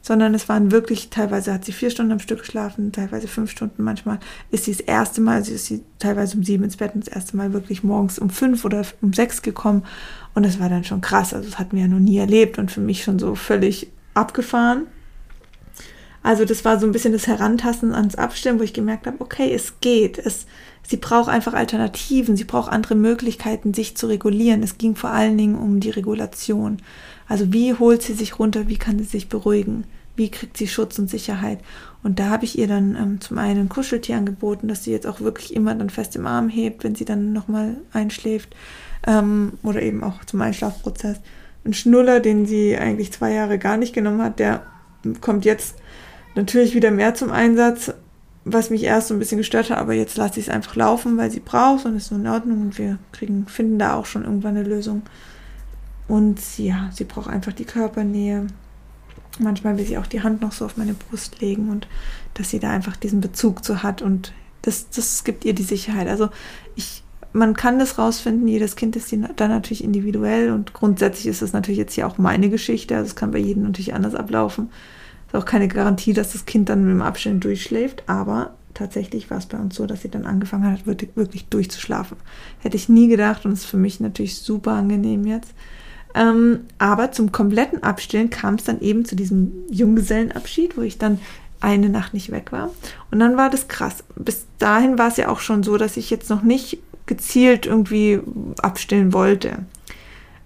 sondern 0.00 0.32
es 0.32 0.48
waren 0.48 0.70
wirklich, 0.70 1.10
teilweise 1.10 1.52
hat 1.52 1.64
sie 1.64 1.72
vier 1.72 1.90
Stunden 1.90 2.12
am 2.12 2.20
Stück 2.20 2.38
geschlafen, 2.38 2.92
teilweise 2.92 3.26
fünf 3.26 3.50
Stunden. 3.50 3.82
Manchmal 3.82 4.20
ist 4.52 4.66
sie 4.66 4.70
das 4.70 4.80
erste 4.80 5.20
Mal, 5.20 5.38
also 5.38 5.52
ist 5.52 5.66
sie 5.66 5.82
teilweise 5.98 6.36
um 6.36 6.44
sieben 6.44 6.62
ins 6.62 6.76
Bett 6.76 6.94
und 6.94 7.04
das 7.04 7.12
erste 7.12 7.36
Mal 7.36 7.52
wirklich 7.52 7.82
morgens 7.82 8.20
um 8.20 8.30
fünf 8.30 8.64
oder 8.64 8.82
um 9.02 9.12
sechs 9.12 9.42
gekommen. 9.42 9.84
Und 10.36 10.46
das 10.46 10.60
war 10.60 10.68
dann 10.68 10.84
schon 10.84 11.00
krass. 11.00 11.34
Also 11.34 11.50
das 11.50 11.58
hatten 11.58 11.74
wir 11.74 11.82
ja 11.82 11.88
noch 11.88 11.98
nie 11.98 12.18
erlebt 12.18 12.56
und 12.60 12.70
für 12.70 12.80
mich 12.80 13.02
schon 13.02 13.18
so 13.18 13.34
völlig 13.34 13.90
abgefahren. 14.14 14.86
Also 16.22 16.44
das 16.44 16.64
war 16.64 16.78
so 16.78 16.86
ein 16.86 16.92
bisschen 16.92 17.12
das 17.12 17.26
Herantasten 17.26 17.92
ans 17.92 18.14
Abstimmen, 18.14 18.60
wo 18.60 18.62
ich 18.62 18.72
gemerkt 18.72 19.08
habe, 19.08 19.20
okay, 19.20 19.52
es 19.52 19.80
geht. 19.80 20.16
Es, 20.16 20.46
sie 20.88 20.96
braucht 20.96 21.28
einfach 21.28 21.52
Alternativen, 21.52 22.36
sie 22.36 22.44
braucht 22.44 22.72
andere 22.72 22.94
Möglichkeiten, 22.94 23.74
sich 23.74 23.96
zu 23.96 24.06
regulieren. 24.06 24.62
Es 24.62 24.78
ging 24.78 24.96
vor 24.96 25.10
allen 25.10 25.36
Dingen 25.36 25.54
um 25.54 25.80
die 25.80 25.90
Regulation. 25.90 26.78
Also 27.28 27.52
wie 27.52 27.74
holt 27.74 28.02
sie 28.02 28.14
sich 28.14 28.38
runter, 28.38 28.68
wie 28.68 28.78
kann 28.78 28.98
sie 28.98 29.04
sich 29.04 29.28
beruhigen, 29.28 29.84
wie 30.16 30.30
kriegt 30.30 30.56
sie 30.56 30.66
Schutz 30.66 30.98
und 30.98 31.10
Sicherheit. 31.10 31.60
Und 32.02 32.18
da 32.18 32.30
habe 32.30 32.46
ich 32.46 32.58
ihr 32.58 32.66
dann 32.66 32.96
ähm, 32.96 33.20
zum 33.20 33.36
einen 33.36 33.66
ein 33.66 33.68
Kuscheltier 33.68 34.16
angeboten, 34.16 34.66
dass 34.66 34.84
sie 34.84 34.90
jetzt 34.90 35.06
auch 35.06 35.20
wirklich 35.20 35.54
immer 35.54 35.74
dann 35.74 35.90
fest 35.90 36.16
im 36.16 36.26
Arm 36.26 36.48
hebt, 36.48 36.84
wenn 36.84 36.94
sie 36.94 37.04
dann 37.04 37.34
nochmal 37.34 37.76
einschläft 37.92 38.56
ähm, 39.06 39.52
oder 39.62 39.82
eben 39.82 40.02
auch 40.02 40.24
zum 40.24 40.40
Einschlafprozess. 40.40 41.20
Ein 41.66 41.74
Schnuller, 41.74 42.20
den 42.20 42.46
sie 42.46 42.78
eigentlich 42.78 43.12
zwei 43.12 43.32
Jahre 43.32 43.58
gar 43.58 43.76
nicht 43.76 43.92
genommen 43.92 44.22
hat, 44.22 44.38
der 44.38 44.62
kommt 45.20 45.44
jetzt 45.44 45.74
natürlich 46.34 46.74
wieder 46.74 46.90
mehr 46.90 47.14
zum 47.14 47.30
Einsatz, 47.30 47.92
was 48.52 48.70
mich 48.70 48.82
erst 48.84 49.08
so 49.08 49.14
ein 49.14 49.18
bisschen 49.18 49.38
gestört 49.38 49.70
hat, 49.70 49.78
aber 49.78 49.94
jetzt 49.94 50.16
lasse 50.16 50.40
ich 50.40 50.46
es 50.46 50.52
einfach 50.52 50.76
laufen, 50.76 51.16
weil 51.16 51.30
sie 51.30 51.40
braucht 51.40 51.84
und 51.86 51.96
ist 51.96 52.08
so 52.08 52.14
in 52.14 52.26
Ordnung 52.26 52.62
und 52.62 52.78
wir 52.78 52.98
kriegen, 53.12 53.46
finden 53.46 53.78
da 53.78 53.94
auch 53.94 54.06
schon 54.06 54.24
irgendwann 54.24 54.56
eine 54.56 54.68
Lösung. 54.68 55.02
Und 56.08 56.40
ja, 56.58 56.90
sie 56.92 57.04
braucht 57.04 57.28
einfach 57.28 57.52
die 57.52 57.64
Körpernähe. 57.64 58.46
Manchmal 59.38 59.76
will 59.76 59.86
sie 59.86 59.98
auch 59.98 60.06
die 60.06 60.22
Hand 60.22 60.40
noch 60.40 60.52
so 60.52 60.64
auf 60.64 60.76
meine 60.76 60.94
Brust 60.94 61.40
legen 61.40 61.68
und 61.68 61.86
dass 62.34 62.50
sie 62.50 62.58
da 62.58 62.70
einfach 62.70 62.96
diesen 62.96 63.20
Bezug 63.20 63.64
zu 63.64 63.82
hat 63.82 64.02
und 64.02 64.32
das, 64.62 64.90
das 64.90 65.22
gibt 65.24 65.44
ihr 65.44 65.54
die 65.54 65.62
Sicherheit. 65.62 66.08
Also 66.08 66.30
ich, 66.74 67.04
man 67.32 67.54
kann 67.54 67.78
das 67.78 67.98
rausfinden, 67.98 68.48
jedes 68.48 68.74
Kind 68.74 68.96
ist 68.96 69.12
dann 69.12 69.50
natürlich 69.50 69.84
individuell 69.84 70.50
und 70.50 70.72
grundsätzlich 70.72 71.26
ist 71.26 71.42
das 71.42 71.52
natürlich 71.52 71.78
jetzt 71.78 71.94
hier 71.94 72.06
auch 72.06 72.18
meine 72.18 72.48
Geschichte, 72.48 72.96
also 72.96 73.06
es 73.06 73.16
kann 73.16 73.30
bei 73.30 73.38
jedem 73.38 73.62
natürlich 73.62 73.94
anders 73.94 74.14
ablaufen. 74.14 74.70
Ist 75.28 75.34
auch 75.34 75.44
keine 75.44 75.68
Garantie, 75.68 76.12
dass 76.12 76.32
das 76.32 76.46
Kind 76.46 76.68
dann 76.68 76.84
mit 76.84 76.90
dem 76.90 77.02
Abstand 77.02 77.44
durchschläft, 77.44 78.02
aber 78.06 78.54
tatsächlich 78.74 79.30
war 79.30 79.38
es 79.38 79.46
bei 79.46 79.58
uns 79.58 79.74
so, 79.74 79.86
dass 79.86 80.02
sie 80.02 80.08
dann 80.08 80.24
angefangen 80.24 80.72
hat, 80.72 80.86
wirklich 80.86 81.46
durchzuschlafen. 81.46 82.16
Hätte 82.60 82.76
ich 82.76 82.88
nie 82.88 83.08
gedacht 83.08 83.44
und 83.44 83.52
ist 83.52 83.66
für 83.66 83.76
mich 83.76 84.00
natürlich 84.00 84.36
super 84.38 84.72
angenehm 84.72 85.26
jetzt. 85.26 85.52
Ähm, 86.14 86.60
aber 86.78 87.12
zum 87.12 87.32
kompletten 87.32 87.82
Abstillen 87.82 88.30
kam 88.30 88.54
es 88.54 88.64
dann 88.64 88.80
eben 88.80 89.04
zu 89.04 89.14
diesem 89.14 89.52
Junggesellenabschied, 89.70 90.76
wo 90.76 90.80
ich 90.80 90.98
dann 90.98 91.20
eine 91.60 91.88
Nacht 91.88 92.14
nicht 92.14 92.30
weg 92.30 92.52
war. 92.52 92.70
Und 93.10 93.18
dann 93.18 93.36
war 93.36 93.50
das 93.50 93.68
krass. 93.68 94.04
Bis 94.16 94.46
dahin 94.58 94.98
war 94.98 95.08
es 95.08 95.16
ja 95.16 95.28
auch 95.28 95.40
schon 95.40 95.62
so, 95.62 95.76
dass 95.76 95.96
ich 95.96 96.08
jetzt 96.08 96.30
noch 96.30 96.42
nicht 96.42 96.78
gezielt 97.06 97.66
irgendwie 97.66 98.20
abstillen 98.62 99.12
wollte. 99.12 99.58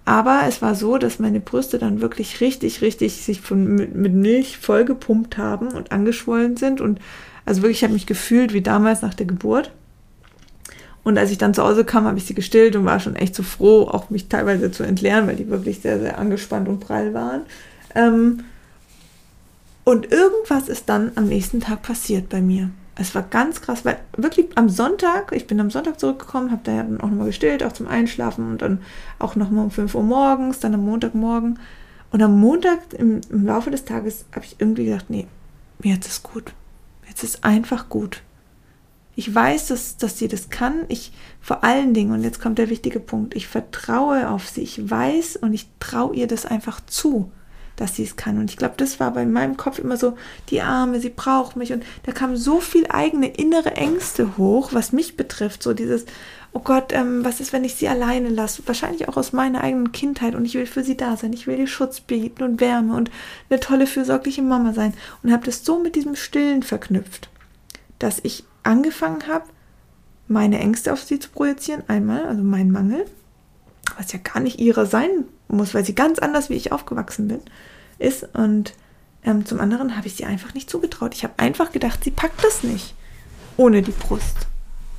Aber 0.05 0.41
es 0.47 0.61
war 0.61 0.75
so, 0.75 0.97
dass 0.97 1.19
meine 1.19 1.39
Brüste 1.39 1.79
dann 1.79 2.01
wirklich 2.01 2.41
richtig, 2.41 2.81
richtig 2.81 3.21
sich 3.21 3.39
von, 3.39 3.75
mit, 3.75 4.13
Milch 4.13 4.57
vollgepumpt 4.57 5.37
haben 5.37 5.69
und 5.69 5.91
angeschwollen 5.91 6.57
sind. 6.57 6.81
Und 6.81 6.99
also 7.45 7.61
wirklich, 7.61 7.77
ich 7.79 7.83
habe 7.83 7.93
mich 7.93 8.05
gefühlt 8.05 8.53
wie 8.53 8.61
damals 8.61 9.01
nach 9.01 9.13
der 9.13 9.25
Geburt. 9.25 9.71
Und 11.03 11.17
als 11.17 11.31
ich 11.31 11.37
dann 11.37 11.53
zu 11.53 11.63
Hause 11.63 11.85
kam, 11.85 12.05
habe 12.05 12.17
ich 12.17 12.25
sie 12.25 12.33
gestillt 12.33 12.75
und 12.75 12.85
war 12.85 12.99
schon 12.99 13.15
echt 13.15 13.35
so 13.35 13.43
froh, 13.43 13.83
auch 13.83 14.09
mich 14.09 14.27
teilweise 14.27 14.71
zu 14.71 14.83
entleeren, 14.83 15.27
weil 15.27 15.35
die 15.35 15.49
wirklich 15.49 15.79
sehr, 15.79 15.99
sehr 15.99 16.17
angespannt 16.17 16.67
und 16.67 16.79
prall 16.79 17.13
waren. 17.13 17.41
Ähm, 17.95 18.43
und 19.85 20.11
irgendwas 20.11 20.69
ist 20.69 20.87
dann 20.87 21.11
am 21.15 21.27
nächsten 21.27 21.59
Tag 21.59 21.81
passiert 21.81 22.29
bei 22.29 22.41
mir 22.41 22.71
es 22.95 23.15
war 23.15 23.23
ganz 23.23 23.61
krass, 23.61 23.85
weil 23.85 23.99
wirklich 24.15 24.47
am 24.55 24.69
Sonntag, 24.69 25.31
ich 25.31 25.47
bin 25.47 25.59
am 25.59 25.71
Sonntag 25.71 25.99
zurückgekommen, 25.99 26.51
habe 26.51 26.61
da 26.63 26.73
ja 26.73 26.83
dann 26.83 27.01
auch 27.01 27.09
nochmal 27.09 27.27
gestillt, 27.27 27.63
auch 27.63 27.71
zum 27.71 27.87
Einschlafen 27.87 28.51
und 28.51 28.61
dann 28.61 28.81
auch 29.19 29.35
nochmal 29.35 29.65
um 29.65 29.71
5 29.71 29.95
Uhr 29.95 30.03
morgens, 30.03 30.59
dann 30.59 30.75
am 30.75 30.85
Montagmorgen. 30.85 31.59
Und 32.11 32.21
am 32.21 32.39
Montag 32.39 32.93
im, 32.93 33.21
im 33.29 33.45
Laufe 33.45 33.71
des 33.71 33.85
Tages 33.85 34.25
habe 34.35 34.45
ich 34.45 34.57
irgendwie 34.59 34.85
gedacht, 34.85 35.09
nee, 35.09 35.25
jetzt 35.81 36.07
ist 36.07 36.23
gut. 36.23 36.53
Jetzt 37.07 37.23
ist 37.23 37.43
einfach 37.43 37.89
gut. 37.89 38.21
Ich 39.15 39.33
weiß, 39.33 39.67
dass, 39.67 39.97
dass 39.97 40.19
sie 40.19 40.27
das 40.27 40.49
kann. 40.49 40.85
Ich 40.87 41.11
vor 41.41 41.63
allen 41.63 41.95
Dingen, 41.95 42.11
und 42.11 42.23
jetzt 42.23 42.39
kommt 42.39 42.59
der 42.59 42.69
wichtige 42.69 42.99
Punkt, 42.99 43.35
ich 43.35 43.47
vertraue 43.47 44.29
auf 44.29 44.47
sie. 44.47 44.61
Ich 44.61 44.89
weiß 44.89 45.37
und 45.37 45.53
ich 45.53 45.67
traue 45.79 46.15
ihr 46.15 46.27
das 46.27 46.45
einfach 46.45 46.79
zu 46.85 47.31
dass 47.75 47.95
sie 47.95 48.03
es 48.03 48.15
kann. 48.15 48.37
Und 48.37 48.49
ich 48.49 48.57
glaube, 48.57 48.75
das 48.77 48.99
war 48.99 49.11
bei 49.11 49.25
meinem 49.25 49.57
Kopf 49.57 49.79
immer 49.79 49.97
so, 49.97 50.15
die 50.49 50.61
Arme, 50.61 50.99
sie 50.99 51.09
braucht 51.09 51.55
mich. 51.55 51.73
Und 51.73 51.83
da 52.03 52.11
kam 52.11 52.35
so 52.35 52.59
viel 52.59 52.85
eigene 52.89 53.27
innere 53.27 53.75
Ängste 53.75 54.37
hoch, 54.37 54.69
was 54.73 54.91
mich 54.91 55.17
betrifft. 55.17 55.63
So 55.63 55.73
dieses, 55.73 56.05
oh 56.51 56.59
Gott, 56.59 56.93
ähm, 56.93 57.25
was 57.25 57.39
ist, 57.39 57.51
wenn 57.51 57.63
ich 57.63 57.75
sie 57.75 57.87
alleine 57.87 58.29
lasse? 58.29 58.61
Wahrscheinlich 58.65 59.09
auch 59.09 59.17
aus 59.17 59.33
meiner 59.33 59.61
eigenen 59.61 59.91
Kindheit. 59.91 60.35
Und 60.35 60.45
ich 60.45 60.53
will 60.53 60.67
für 60.67 60.83
sie 60.83 60.97
da 60.97 61.17
sein. 61.17 61.33
Ich 61.33 61.47
will 61.47 61.59
ihr 61.59 61.67
Schutz 61.67 61.99
bieten 61.99 62.43
und 62.43 62.61
Wärme 62.61 62.95
und 62.95 63.09
eine 63.49 63.59
tolle, 63.59 63.87
fürsorgliche 63.87 64.43
Mama 64.43 64.73
sein. 64.73 64.93
Und 65.23 65.31
habe 65.31 65.45
das 65.45 65.65
so 65.65 65.79
mit 65.79 65.95
diesem 65.95 66.15
Stillen 66.15 66.63
verknüpft, 66.63 67.29
dass 67.99 68.19
ich 68.23 68.43
angefangen 68.61 69.27
habe, 69.27 69.45
meine 70.27 70.59
Ängste 70.59 70.93
auf 70.93 71.03
sie 71.03 71.19
zu 71.19 71.29
projizieren. 71.29 71.83
Einmal, 71.87 72.25
also 72.25 72.43
meinen 72.43 72.71
Mangel, 72.71 73.05
was 73.97 74.11
ja 74.11 74.19
gar 74.19 74.39
nicht 74.39 74.59
ihrer 74.59 74.85
sein 74.85 75.09
muss, 75.47 75.73
weil 75.73 75.85
sie 75.85 75.95
ganz 75.95 76.19
anders 76.19 76.49
wie 76.49 76.55
ich 76.55 76.71
aufgewachsen 76.71 77.27
bin, 77.27 77.41
ist. 77.99 78.23
Und 78.35 78.73
ähm, 79.23 79.45
zum 79.45 79.59
anderen 79.59 79.95
habe 79.95 80.07
ich 80.07 80.15
sie 80.15 80.25
einfach 80.25 80.53
nicht 80.53 80.69
zugetraut. 80.69 81.13
Ich 81.13 81.23
habe 81.23 81.33
einfach 81.37 81.71
gedacht, 81.71 82.03
sie 82.03 82.11
packt 82.11 82.43
das 82.43 82.63
nicht 82.63 82.95
ohne 83.57 83.81
die 83.81 83.91
Brust. 83.91 84.47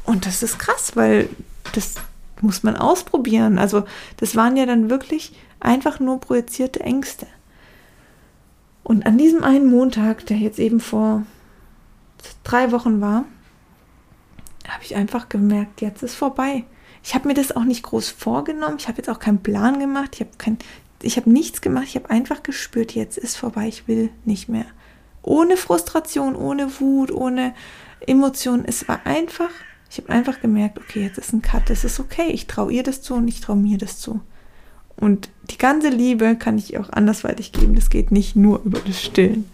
Und 0.04 0.26
das 0.26 0.42
ist 0.42 0.58
krass, 0.58 0.92
weil 0.94 1.28
das 1.72 1.94
muss 2.40 2.62
man 2.62 2.76
ausprobieren. 2.76 3.58
Also 3.58 3.84
das 4.18 4.36
waren 4.36 4.56
ja 4.56 4.66
dann 4.66 4.90
wirklich 4.90 5.34
einfach 5.60 6.00
nur 6.00 6.20
projizierte 6.20 6.80
Ängste. 6.80 7.26
Und 8.82 9.06
an 9.06 9.16
diesem 9.16 9.42
einen 9.42 9.66
Montag, 9.70 10.26
der 10.26 10.36
jetzt 10.36 10.58
eben 10.58 10.78
vor 10.78 11.22
drei 12.42 12.70
Wochen 12.70 13.00
war, 13.00 13.24
habe 14.68 14.84
ich 14.84 14.94
einfach 14.94 15.28
gemerkt, 15.28 15.80
jetzt 15.80 16.02
ist 16.02 16.14
vorbei. 16.14 16.64
Ich 17.04 17.14
habe 17.14 17.28
mir 17.28 17.34
das 17.34 17.54
auch 17.54 17.64
nicht 17.64 17.82
groß 17.82 18.08
vorgenommen. 18.08 18.76
Ich 18.78 18.88
habe 18.88 18.96
jetzt 18.96 19.10
auch 19.10 19.18
keinen 19.18 19.42
Plan 19.42 19.78
gemacht. 19.78 20.12
Ich 20.14 20.20
habe 20.20 20.30
kein, 20.38 20.56
ich 21.02 21.18
habe 21.18 21.30
nichts 21.30 21.60
gemacht. 21.60 21.84
Ich 21.86 21.96
habe 21.96 22.08
einfach 22.08 22.42
gespürt, 22.42 22.92
jetzt 22.92 23.18
ist 23.18 23.36
vorbei. 23.36 23.68
Ich 23.68 23.86
will 23.86 24.08
nicht 24.24 24.48
mehr. 24.48 24.64
Ohne 25.22 25.58
Frustration, 25.58 26.34
ohne 26.34 26.80
Wut, 26.80 27.12
ohne 27.12 27.54
Emotionen. 28.06 28.64
Es 28.66 28.88
war 28.88 29.04
einfach. 29.04 29.50
Ich 29.90 29.98
habe 29.98 30.08
einfach 30.08 30.40
gemerkt, 30.40 30.78
okay, 30.78 31.02
jetzt 31.02 31.18
ist 31.18 31.34
ein 31.34 31.42
Cut. 31.42 31.68
Das 31.68 31.84
ist 31.84 32.00
okay. 32.00 32.30
Ich 32.30 32.46
traue 32.46 32.72
ihr 32.72 32.82
das 32.82 33.02
zu 33.02 33.14
und 33.14 33.28
ich 33.28 33.42
traue 33.42 33.56
mir 33.56 33.76
das 33.76 33.98
zu. 33.98 34.20
Und 34.96 35.28
die 35.50 35.58
ganze 35.58 35.90
Liebe 35.90 36.36
kann 36.36 36.56
ich 36.56 36.78
auch 36.78 36.88
andersweitig 36.88 37.52
geben. 37.52 37.74
Das 37.74 37.90
geht 37.90 38.12
nicht 38.12 38.34
nur 38.34 38.62
über 38.64 38.80
das 38.80 39.02
Stillen. 39.02 39.50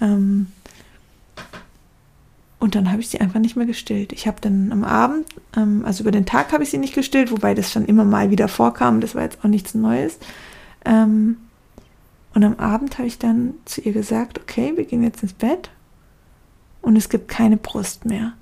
Ähm, 0.00 0.46
und 2.58 2.74
dann 2.74 2.90
habe 2.90 3.00
ich 3.00 3.08
sie 3.08 3.20
einfach 3.20 3.40
nicht 3.40 3.56
mehr 3.56 3.66
gestillt. 3.66 4.12
Ich 4.12 4.26
habe 4.26 4.40
dann 4.40 4.72
am 4.72 4.82
Abend, 4.82 5.26
ähm, 5.56 5.82
also 5.84 6.02
über 6.02 6.10
den 6.10 6.26
Tag 6.26 6.52
habe 6.52 6.62
ich 6.62 6.70
sie 6.70 6.78
nicht 6.78 6.94
gestillt, 6.94 7.30
wobei 7.30 7.54
das 7.54 7.70
schon 7.70 7.84
immer 7.84 8.04
mal 8.04 8.30
wieder 8.30 8.48
vorkam. 8.48 9.00
Das 9.00 9.14
war 9.14 9.22
jetzt 9.22 9.38
auch 9.44 9.48
nichts 9.48 9.74
Neues. 9.74 10.18
Ähm, 10.84 11.36
und 12.34 12.44
am 12.44 12.56
Abend 12.56 12.98
habe 12.98 13.08
ich 13.08 13.18
dann 13.18 13.54
zu 13.66 13.82
ihr 13.82 13.92
gesagt, 13.92 14.38
okay, 14.38 14.72
wir 14.76 14.84
gehen 14.84 15.02
jetzt 15.02 15.22
ins 15.22 15.32
Bett 15.32 15.70
und 16.80 16.96
es 16.96 17.08
gibt 17.08 17.28
keine 17.28 17.56
Brust 17.56 18.04
mehr. 18.04 18.32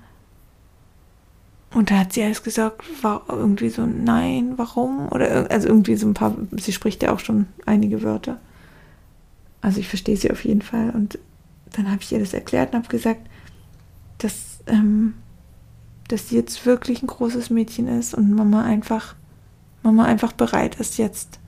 Und 1.73 1.91
da 1.91 1.99
hat 1.99 2.13
sie 2.13 2.21
erst 2.21 2.45
gesagt, 2.45 2.83
war 3.03 3.23
irgendwie 3.27 3.69
so, 3.69 3.85
nein, 3.85 4.53
warum? 4.55 5.09
Oder 5.09 5.51
also 5.51 5.67
irgendwie 5.67 5.97
so 5.97 6.07
ein 6.07 6.13
paar, 6.13 6.35
sie 6.51 6.71
spricht 6.71 7.03
ja 7.03 7.13
auch 7.13 7.19
schon 7.19 7.47
einige 7.65 8.01
Wörter. 8.01 8.39
Also 9.61 9.81
ich 9.81 9.89
verstehe 9.89 10.15
sie 10.15 10.31
auf 10.31 10.45
jeden 10.45 10.61
Fall. 10.61 10.91
Und 10.91 11.19
dann 11.73 11.91
habe 11.91 12.01
ich 12.01 12.11
ihr 12.13 12.19
das 12.19 12.33
erklärt 12.33 12.71
und 12.71 12.79
habe 12.79 12.87
gesagt, 12.87 13.27
dass, 14.17 14.59
ähm, 14.67 15.15
dass 16.07 16.29
sie 16.29 16.35
jetzt 16.35 16.65
wirklich 16.65 17.03
ein 17.03 17.07
großes 17.07 17.49
Mädchen 17.49 17.87
ist 17.87 18.13
und 18.13 18.31
Mama 18.31 18.63
einfach, 18.63 19.15
Mama 19.83 20.05
einfach 20.05 20.33
bereit 20.33 20.75
ist, 20.79 20.97
jetzt 20.97 21.39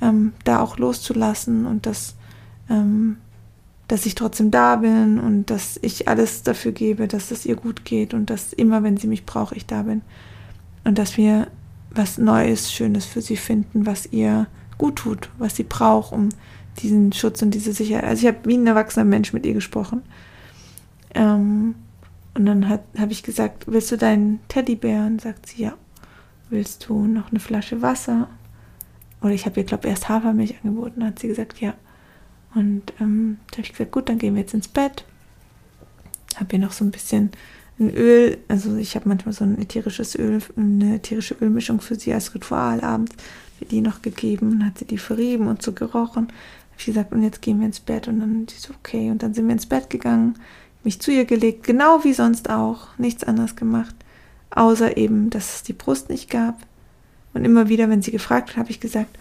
ähm, 0.00 0.32
da 0.44 0.60
auch 0.60 0.78
loszulassen 0.78 1.66
und 1.66 1.86
dass, 1.86 2.14
ähm, 2.68 3.16
dass 3.88 4.06
ich 4.06 4.14
trotzdem 4.14 4.50
da 4.50 4.76
bin 4.76 5.18
und 5.18 5.50
dass 5.50 5.78
ich 5.82 6.08
alles 6.08 6.42
dafür 6.42 6.72
gebe, 6.72 7.08
dass 7.08 7.30
es 7.30 7.46
ihr 7.46 7.56
gut 7.56 7.84
geht 7.84 8.14
und 8.14 8.30
dass 8.30 8.52
immer, 8.52 8.82
wenn 8.82 8.96
sie 8.96 9.06
mich 9.06 9.24
braucht, 9.24 9.56
ich 9.56 9.66
da 9.66 9.82
bin. 9.82 10.02
Und 10.84 10.98
dass 10.98 11.16
wir 11.16 11.48
was 11.90 12.18
Neues, 12.18 12.72
Schönes 12.72 13.04
für 13.04 13.20
sie 13.20 13.36
finden, 13.36 13.86
was 13.86 14.06
ihr 14.06 14.46
gut 14.78 14.96
tut, 14.96 15.30
was 15.38 15.56
sie 15.56 15.64
braucht, 15.64 16.12
um 16.12 16.30
diesen 16.78 17.12
Schutz 17.12 17.42
und 17.42 17.52
diese 17.52 17.72
Sicherheit. 17.72 18.04
Also 18.04 18.26
ich 18.26 18.34
habe 18.34 18.48
wie 18.48 18.56
ein 18.56 18.66
erwachsener 18.66 19.04
Mensch 19.04 19.32
mit 19.32 19.46
ihr 19.46 19.54
gesprochen. 19.54 20.02
Ähm, 21.14 21.74
und 22.34 22.46
dann 22.46 22.68
habe 22.68 23.12
ich 23.12 23.22
gesagt, 23.22 23.64
willst 23.66 23.92
du 23.92 23.96
deinen 23.96 24.40
Teddybär? 24.48 25.04
Und 25.06 25.20
sagt 25.20 25.46
sie, 25.46 25.64
ja. 25.64 25.74
Willst 26.48 26.88
du 26.88 27.06
noch 27.06 27.30
eine 27.30 27.40
Flasche 27.40 27.82
Wasser? 27.82 28.28
Oder 29.22 29.32
ich 29.32 29.46
habe 29.46 29.60
ihr, 29.60 29.64
glaube 29.64 29.86
ich, 29.86 29.90
erst 29.90 30.08
Hafermilch 30.08 30.56
angeboten. 30.62 31.04
hat 31.04 31.18
sie 31.18 31.28
gesagt, 31.28 31.60
ja. 31.60 31.74
Und 32.54 32.92
ähm, 33.00 33.38
da 33.50 33.58
habe 33.58 33.62
ich 33.62 33.72
gesagt, 33.72 33.92
gut, 33.92 34.08
dann 34.08 34.18
gehen 34.18 34.34
wir 34.34 34.42
jetzt 34.42 34.54
ins 34.54 34.68
Bett. 34.68 35.04
Habe 36.36 36.54
ihr 36.54 36.58
noch 36.58 36.72
so 36.72 36.84
ein 36.84 36.90
bisschen 36.90 37.30
ein 37.78 37.90
Öl, 37.94 38.38
also 38.48 38.76
ich 38.76 38.94
habe 38.96 39.08
manchmal 39.08 39.32
so 39.32 39.44
ein 39.44 39.58
ätherisches 39.58 40.14
Öl, 40.14 40.40
eine 40.56 40.96
ätherische 40.96 41.34
Ölmischung 41.40 41.80
für 41.80 41.94
sie 41.94 42.12
als 42.12 42.34
Ritual 42.34 42.82
abends, 42.82 43.12
für 43.58 43.64
die 43.64 43.80
noch 43.80 44.02
gegeben. 44.02 44.52
Und 44.52 44.66
hat 44.66 44.78
sie 44.78 44.84
die 44.84 44.98
verrieben 44.98 45.48
und 45.48 45.62
so 45.62 45.72
gerochen. 45.72 46.26
Habe 46.26 46.78
ich 46.78 46.86
gesagt, 46.86 47.12
und 47.12 47.22
jetzt 47.22 47.42
gehen 47.42 47.60
wir 47.60 47.66
ins 47.66 47.80
Bett. 47.80 48.08
Und 48.08 48.20
dann 48.20 48.46
sie 48.48 48.58
so, 48.58 48.74
okay. 48.74 49.10
Und 49.10 49.22
dann 49.22 49.34
sind 49.34 49.46
wir 49.46 49.52
ins 49.52 49.66
Bett 49.66 49.88
gegangen, 49.90 50.34
mich 50.84 51.00
zu 51.00 51.10
ihr 51.10 51.24
gelegt, 51.24 51.64
genau 51.64 52.04
wie 52.04 52.12
sonst 52.12 52.50
auch, 52.50 52.88
nichts 52.98 53.24
anderes 53.24 53.56
gemacht, 53.56 53.94
außer 54.50 54.96
eben, 54.96 55.30
dass 55.30 55.56
es 55.56 55.62
die 55.62 55.72
Brust 55.72 56.08
nicht 56.08 56.30
gab. 56.30 56.58
Und 57.34 57.44
immer 57.44 57.68
wieder, 57.68 57.88
wenn 57.88 58.02
sie 58.02 58.10
gefragt 58.10 58.50
hat, 58.50 58.56
habe 58.56 58.70
ich 58.70 58.80
gesagt, 58.80 59.18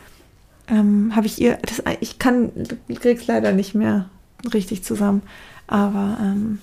ähm, 0.68 1.15
habe 1.15 1.27
ich 1.27 1.39
ihr, 1.39 1.58
das, 1.58 1.82
ich 2.00 2.20
kann, 2.20 2.51
du 2.56 2.96
kriegst 2.96 3.27
leider 3.27 3.51
nicht 3.51 3.75
mehr 3.75 4.10
richtig 4.53 4.84
zusammen, 4.84 5.22
aber 5.68 6.18
ähm, 6.22 6.60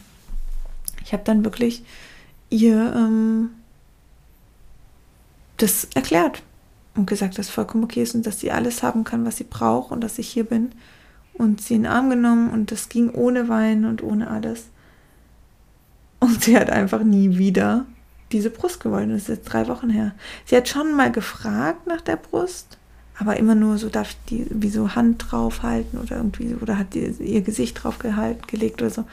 ich 1.05 1.12
habe 1.12 1.23
dann 1.25 1.45
wirklich 1.45 1.85
ihr 2.50 2.93
ähm, 2.95 3.50
das 5.59 5.88
erklärt 5.95 6.43
und 6.95 7.07
gesagt, 7.07 7.38
dass 7.38 7.49
vollkommen 7.49 7.85
okay 7.85 8.02
ist 8.02 8.14
und 8.14 8.26
dass 8.26 8.40
sie 8.40 8.50
alles 8.50 8.83
haben 8.83 9.05
kann, 9.05 9.25
was 9.25 9.37
sie 9.37 9.45
braucht 9.45 9.93
und 9.93 10.02
dass 10.02 10.19
ich 10.19 10.28
hier 10.28 10.45
bin 10.45 10.73
und 11.35 11.61
sie 11.61 11.75
in 11.75 11.85
den 11.85 11.93
Arm 11.93 12.11
genommen 12.11 12.50
und 12.50 12.73
das 12.73 12.88
ging 12.88 13.11
ohne 13.11 13.49
Weinen 13.49 13.85
und 13.85 14.02
ohne 14.02 14.28
alles. 14.31 14.67
Und 16.38 16.45
sie 16.45 16.57
hat 16.57 16.71
einfach 16.71 17.02
nie 17.02 17.37
wieder 17.37 17.85
diese 18.30 18.50
Brust 18.50 18.80
gewollt. 18.80 19.11
Das 19.11 19.23
ist 19.23 19.28
jetzt 19.28 19.52
drei 19.52 19.66
Wochen 19.66 19.90
her. 19.90 20.12
Sie 20.45 20.57
hat 20.57 20.68
schon 20.68 20.95
mal 20.95 21.11
gefragt 21.11 21.88
nach 21.88 22.00
der 22.00 22.16
Brust, 22.16 22.78
aber 23.18 23.37
immer 23.38 23.57
nur 23.57 23.76
so, 23.78 23.88
darf 23.88 24.11
ich 24.11 24.16
die 24.30 24.47
wie 24.50 24.68
so 24.68 24.95
Hand 24.95 25.26
draufhalten 25.30 25.99
oder 25.99 26.16
irgendwie, 26.16 26.54
oder 26.54 26.78
hat 26.78 26.95
die, 26.95 27.07
ihr 27.07 27.40
Gesicht 27.40 27.83
drauf 27.83 27.99
gehalten, 27.99 28.42
gelegt 28.47 28.80
oder 28.80 28.90
so. 28.90 29.04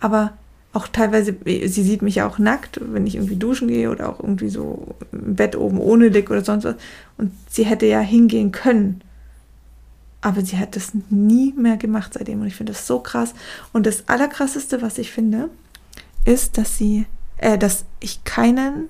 Aber 0.00 0.34
auch 0.74 0.88
teilweise, 0.88 1.34
sie 1.44 1.68
sieht 1.68 2.02
mich 2.02 2.16
ja 2.16 2.28
auch 2.28 2.38
nackt, 2.38 2.78
wenn 2.92 3.06
ich 3.06 3.14
irgendwie 3.14 3.36
duschen 3.36 3.68
gehe 3.68 3.90
oder 3.90 4.10
auch 4.10 4.20
irgendwie 4.20 4.50
so 4.50 4.96
im 5.12 5.34
Bett 5.34 5.56
oben 5.56 5.78
ohne 5.78 6.10
Dick 6.10 6.30
oder 6.30 6.44
sonst 6.44 6.64
was. 6.64 6.74
Und 7.16 7.32
sie 7.48 7.64
hätte 7.64 7.86
ja 7.86 8.00
hingehen 8.00 8.52
können. 8.52 9.00
Aber 10.20 10.42
sie 10.42 10.58
hat 10.58 10.76
das 10.76 10.92
nie 11.08 11.54
mehr 11.56 11.78
gemacht 11.78 12.12
seitdem. 12.12 12.42
Und 12.42 12.48
ich 12.48 12.56
finde 12.56 12.74
das 12.74 12.86
so 12.86 12.98
krass. 12.98 13.32
Und 13.72 13.86
das 13.86 14.06
Allerkrasseste, 14.08 14.82
was 14.82 14.98
ich 14.98 15.12
finde, 15.12 15.48
ist, 16.26 16.58
dass 16.58 16.76
sie, 16.76 17.06
äh, 17.38 17.56
dass 17.56 17.86
ich 18.00 18.24
keinen 18.24 18.88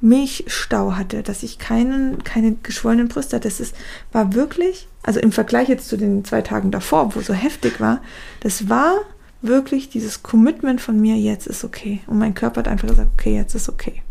Milchstau 0.00 0.96
hatte, 0.96 1.22
dass 1.22 1.42
ich 1.42 1.58
keinen, 1.58 2.22
keine 2.24 2.54
geschwollenen 2.62 3.08
Brüste 3.08 3.36
hatte. 3.36 3.48
Das 3.48 3.60
ist, 3.60 3.74
war 4.12 4.34
wirklich, 4.34 4.88
also 5.02 5.20
im 5.20 5.32
Vergleich 5.32 5.68
jetzt 5.68 5.88
zu 5.88 5.96
den 5.96 6.24
zwei 6.24 6.42
Tagen 6.42 6.70
davor, 6.70 7.14
wo 7.14 7.20
so 7.20 7.32
heftig 7.32 7.80
war, 7.80 8.02
das 8.40 8.68
war 8.68 8.94
wirklich 9.42 9.88
dieses 9.88 10.22
Commitment 10.22 10.80
von 10.80 11.00
mir, 11.00 11.16
jetzt 11.16 11.46
ist 11.46 11.64
okay. 11.64 12.00
Und 12.06 12.18
mein 12.18 12.34
Körper 12.34 12.60
hat 12.60 12.68
einfach 12.68 12.88
gesagt, 12.88 13.10
okay, 13.14 13.36
jetzt 13.36 13.54
ist 13.54 13.68
okay. 13.68 14.02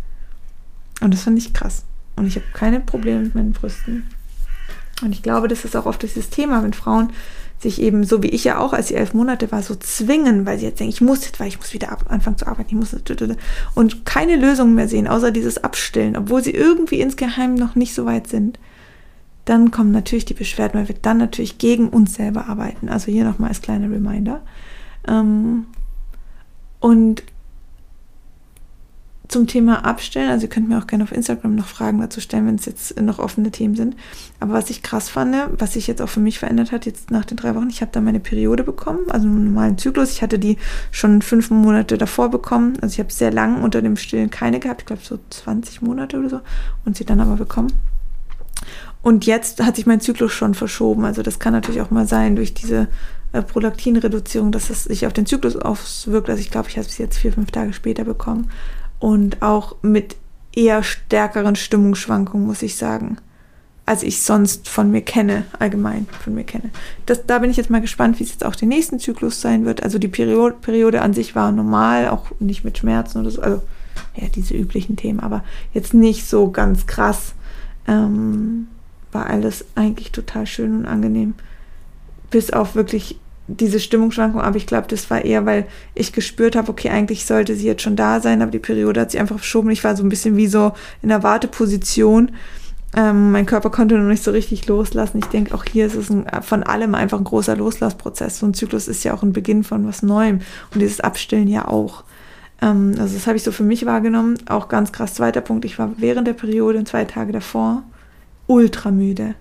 Und 1.02 1.14
das 1.14 1.24
fand 1.24 1.38
ich 1.38 1.54
krass. 1.54 1.84
Und 2.16 2.28
ich 2.28 2.36
habe 2.36 2.46
keine 2.54 2.80
Probleme 2.80 3.22
mit 3.22 3.36
meinen 3.36 3.54
Brüsten. 3.54 4.10
Und 5.02 5.12
ich 5.12 5.22
glaube, 5.22 5.48
das 5.48 5.66
ist 5.66 5.76
auch 5.76 5.86
oft 5.86 6.02
dieses 6.02 6.30
Thema, 6.30 6.64
wenn 6.64 6.74
Frauen 6.74 7.12
sich 7.66 7.82
eben, 7.82 8.04
so 8.04 8.22
wie 8.22 8.30
ich 8.30 8.44
ja 8.44 8.60
auch, 8.60 8.74
als 8.74 8.90
sie 8.90 8.96
elf 8.96 9.14
Monate 9.14 9.52
war, 9.52 9.62
so 9.64 9.76
zwingen, 9.76 10.46
weil 10.46 10.60
sie 10.60 10.66
jetzt 10.66 10.80
denken, 10.80 10.94
ich 10.94 11.02
muss 11.02 11.26
jetzt, 11.26 11.40
weil 11.40 11.48
ich 11.48 11.58
muss 11.58 11.74
wieder 11.74 11.92
ab, 11.92 12.06
anfangen 12.08 12.38
zu 12.38 12.48
arbeiten, 12.48 12.70
ich 12.70 12.76
muss 12.76 12.96
und 13.74 14.06
keine 14.06 14.36
Lösung 14.36 14.76
mehr 14.76 14.88
sehen, 14.88 15.08
außer 15.08 15.32
dieses 15.32 15.64
Abstillen, 15.64 16.16
obwohl 16.16 16.44
sie 16.44 16.52
irgendwie 16.52 17.02
insgeheim 17.02 17.56
noch 17.56 17.76
nicht 17.76 17.94
so 17.96 18.06
weit 18.06 18.28
sind. 18.28 18.60
Dann 19.46 19.72
kommen 19.72 19.92
natürlich 19.92 20.26
die 20.26 20.34
Beschwerden, 20.34 20.80
weil 20.80 20.88
wir 20.88 20.96
dann 21.02 21.18
natürlich 21.18 21.58
gegen 21.58 21.90
uns 21.90 22.16
selber 22.16 22.48
arbeiten. 22.48 22.90
Also 22.90 23.12
hier 23.12 23.24
nochmal 23.26 23.50
als 23.50 23.62
kleiner 23.62 23.92
Reminder. 23.92 24.42
Ähm, 25.08 25.66
und 26.80 27.24
zum 29.36 29.48
Thema 29.48 29.84
Abstellen, 29.84 30.30
also 30.30 30.46
ihr 30.46 30.50
könnt 30.50 30.70
mir 30.70 30.78
auch 30.78 30.88
gerne 30.88 31.04
auf 31.04 31.12
Instagram 31.12 31.56
noch 31.56 31.68
Fragen 31.68 32.00
dazu 32.00 32.22
stellen, 32.22 32.48
wenn 32.48 32.56
es 32.56 32.66
jetzt 32.66 32.98
noch 33.02 33.20
offene 33.20 33.52
Themen 33.52 33.76
sind. 33.76 33.98
Aber 34.40 34.54
was 34.54 34.70
ich 34.70 34.82
krass 34.82 35.10
fand, 35.10 35.36
was 35.60 35.74
sich 35.74 35.88
jetzt 35.88 36.02
auch 36.02 36.08
für 36.08 36.22
mich 36.22 36.40
verändert 36.40 36.72
hat, 36.72 36.86
jetzt 36.86 37.12
nach 37.12 37.26
den 37.26 37.36
drei 37.36 37.54
Wochen, 37.54 37.70
ich 37.70 37.82
habe 37.82 37.92
da 37.92 38.00
meine 38.00 38.22
Periode 38.22 38.64
bekommen, 38.64 39.10
also 39.10 39.28
einen 39.28 39.44
normalen 39.44 39.78
Zyklus. 39.78 40.14
Ich 40.14 40.22
hatte 40.22 40.40
die 40.40 40.58
schon 40.90 41.22
fünf 41.22 41.50
Monate 41.50 41.98
davor 41.98 42.30
bekommen. 42.30 42.78
Also 42.82 42.94
ich 42.94 43.00
habe 43.00 43.12
sehr 43.12 43.30
lang 43.30 43.62
unter 43.62 43.82
dem 43.82 43.98
Stillen 43.98 44.30
keine 44.30 44.62
gehabt, 44.62 44.84
ich 44.84 44.86
glaube 44.86 45.02
so 45.04 45.20
20 45.30 45.82
Monate 45.82 46.18
oder 46.18 46.30
so, 46.30 46.40
und 46.86 46.96
sie 46.96 47.04
dann 47.04 47.20
aber 47.20 47.36
bekommen. 47.36 47.74
Und 49.02 49.26
jetzt 49.26 49.62
hat 49.62 49.76
sich 49.76 49.86
mein 49.86 50.00
Zyklus 50.00 50.32
schon 50.32 50.54
verschoben. 50.54 51.04
Also 51.04 51.24
das 51.24 51.40
kann 51.40 51.52
natürlich 51.52 51.82
auch 51.82 51.92
mal 51.92 52.08
sein 52.08 52.38
durch 52.38 52.54
diese 52.54 52.88
äh, 53.34 53.42
Prolaktinreduzierung, 53.42 54.54
dass 54.54 54.70
es 54.70 54.86
sich 54.86 55.06
auf 55.06 55.12
den 55.12 55.26
Zyklus 55.26 55.58
auswirkt. 55.58 56.30
Also 56.30 56.40
ich 56.40 56.52
glaube, 56.52 56.70
ich 56.70 56.78
habe 56.78 56.88
es 56.88 56.98
jetzt 56.98 57.18
vier, 57.18 57.34
fünf 57.34 57.52
Tage 57.52 57.74
später 57.74 58.06
bekommen. 58.06 58.50
Und 59.00 59.42
auch 59.42 59.76
mit 59.82 60.16
eher 60.54 60.84
stärkeren 60.84 61.56
Stimmungsschwankungen, 61.56 62.48
muss 62.48 62.62
ich 62.62 62.78
sagen, 62.78 63.18
als 63.86 64.02
ich 64.02 64.22
sonst 64.22 64.68
von 64.68 64.90
mir 64.90 65.02
kenne, 65.02 65.46
allgemein 65.60 66.08
von 66.24 66.34
mir 66.34 66.44
kenne. 66.44 66.72
Das, 67.06 67.26
da 67.26 67.40
bin 67.40 67.52
ich 67.52 67.58
jetzt 67.58 67.70
mal 67.70 67.82
gespannt, 67.82 68.20
wie 68.20 68.24
es 68.24 68.32
jetzt 68.32 68.46
auch 68.46 68.56
den 68.56 68.70
nächsten 68.70 69.00
Zyklus 69.00 69.42
sein 69.42 69.66
wird. 69.66 69.84
Also 69.84 70.00
die 70.00 70.08
Periode, 70.08 70.56
Periode 70.60 71.02
an 71.02 71.14
sich 71.14 71.36
war 71.36 71.52
normal, 71.52 72.10
auch 72.10 72.32
nicht 72.40 72.64
mit 72.64 72.78
Schmerzen 72.78 73.20
oder 73.20 73.30
so. 73.30 73.42
Also 73.42 73.62
ja, 74.16 74.28
diese 74.28 74.56
üblichen 74.56 74.96
Themen, 74.96 75.20
aber 75.20 75.44
jetzt 75.74 75.94
nicht 75.94 76.28
so 76.28 76.50
ganz 76.50 76.88
krass. 76.88 77.34
Ähm, 77.88 78.68
war 79.12 79.28
alles 79.28 79.66
eigentlich 79.76 80.12
total 80.12 80.48
schön 80.48 80.76
und 80.76 80.86
angenehm. 80.86 81.36
Bis 82.32 82.52
auf 82.52 82.76
wirklich 82.76 83.18
diese 83.48 83.80
Stimmungsschwankung, 83.80 84.42
aber 84.42 84.58
ich 84.58 84.66
glaube, 84.66 84.88
das 84.88 85.10
war 85.10 85.24
eher, 85.24 85.46
weil 85.46 85.68
ich 85.94 86.14
gespürt 86.14 86.56
habe, 86.56 86.70
okay, 86.70 86.90
eigentlich 86.90 87.26
sollte 87.26 87.56
sie 87.56 87.68
jetzt 87.68 87.84
schon 87.84 87.96
da 87.96 88.20
sein, 88.20 88.42
aber 88.42 88.52
die 88.52 88.60
Periode 88.60 89.02
hat 89.02 89.12
sich 89.12 89.20
einfach 89.20 89.38
verschoben. 89.38 89.70
Ich 89.70 89.84
war 89.84 89.96
so 89.96 90.04
ein 90.04 90.10
bisschen 90.10 90.36
wie 90.36 90.48
so 90.48 90.74
in 91.02 91.10
der 91.10 91.24
Warteposition. 91.24 92.32
Ähm, 92.96 93.32
mein 93.32 93.46
Körper 93.46 93.70
konnte 93.70 93.98
noch 93.98 94.10
nicht 94.10 94.24
so 94.24 94.32
richtig 94.32 94.68
loslassen. 94.68 95.20
Ich 95.20 95.26
denke, 95.26 95.54
auch 95.54 95.64
hier 95.64 95.86
ist 95.86 95.96
es 95.96 96.10
ein, 96.10 96.26
von 96.42 96.64
allem 96.64 96.96
einfach 96.96 97.18
ein 97.18 97.24
großer 97.24 97.56
Loslassprozess. 97.56 98.40
So 98.40 98.48
ein 98.48 98.54
Zyklus 98.54 98.88
ist 98.88 99.04
ja 99.04 99.14
auch 99.14 99.22
ein 99.22 99.34
Beginn 99.34 99.64
von 99.64 99.86
was 99.86 100.02
Neuem 100.02 100.40
und 100.74 100.82
dieses 100.82 101.02
Abstillen 101.02 101.48
ja 101.48 101.68
auch. 101.68 102.04
Ähm, 102.62 102.96
also 103.00 103.14
das 103.14 103.28
habe 103.28 103.38
ich 103.38 103.44
so 103.44 103.52
für 103.52 103.64
mich 103.64 103.86
wahrgenommen. 103.86 104.38
Auch 104.48 104.70
ganz 104.70 104.92
krass. 104.92 105.14
Zweiter 105.14 105.42
Punkt, 105.42 105.66
ich 105.66 105.78
war 105.78 105.92
während 105.98 106.28
der 106.28 106.34
Periode 106.34 106.80
und 106.80 106.88
zwei 106.88 107.06
Tage 107.06 107.32
davor 107.32 107.84
ultra 108.48 108.92
müde 108.92 109.36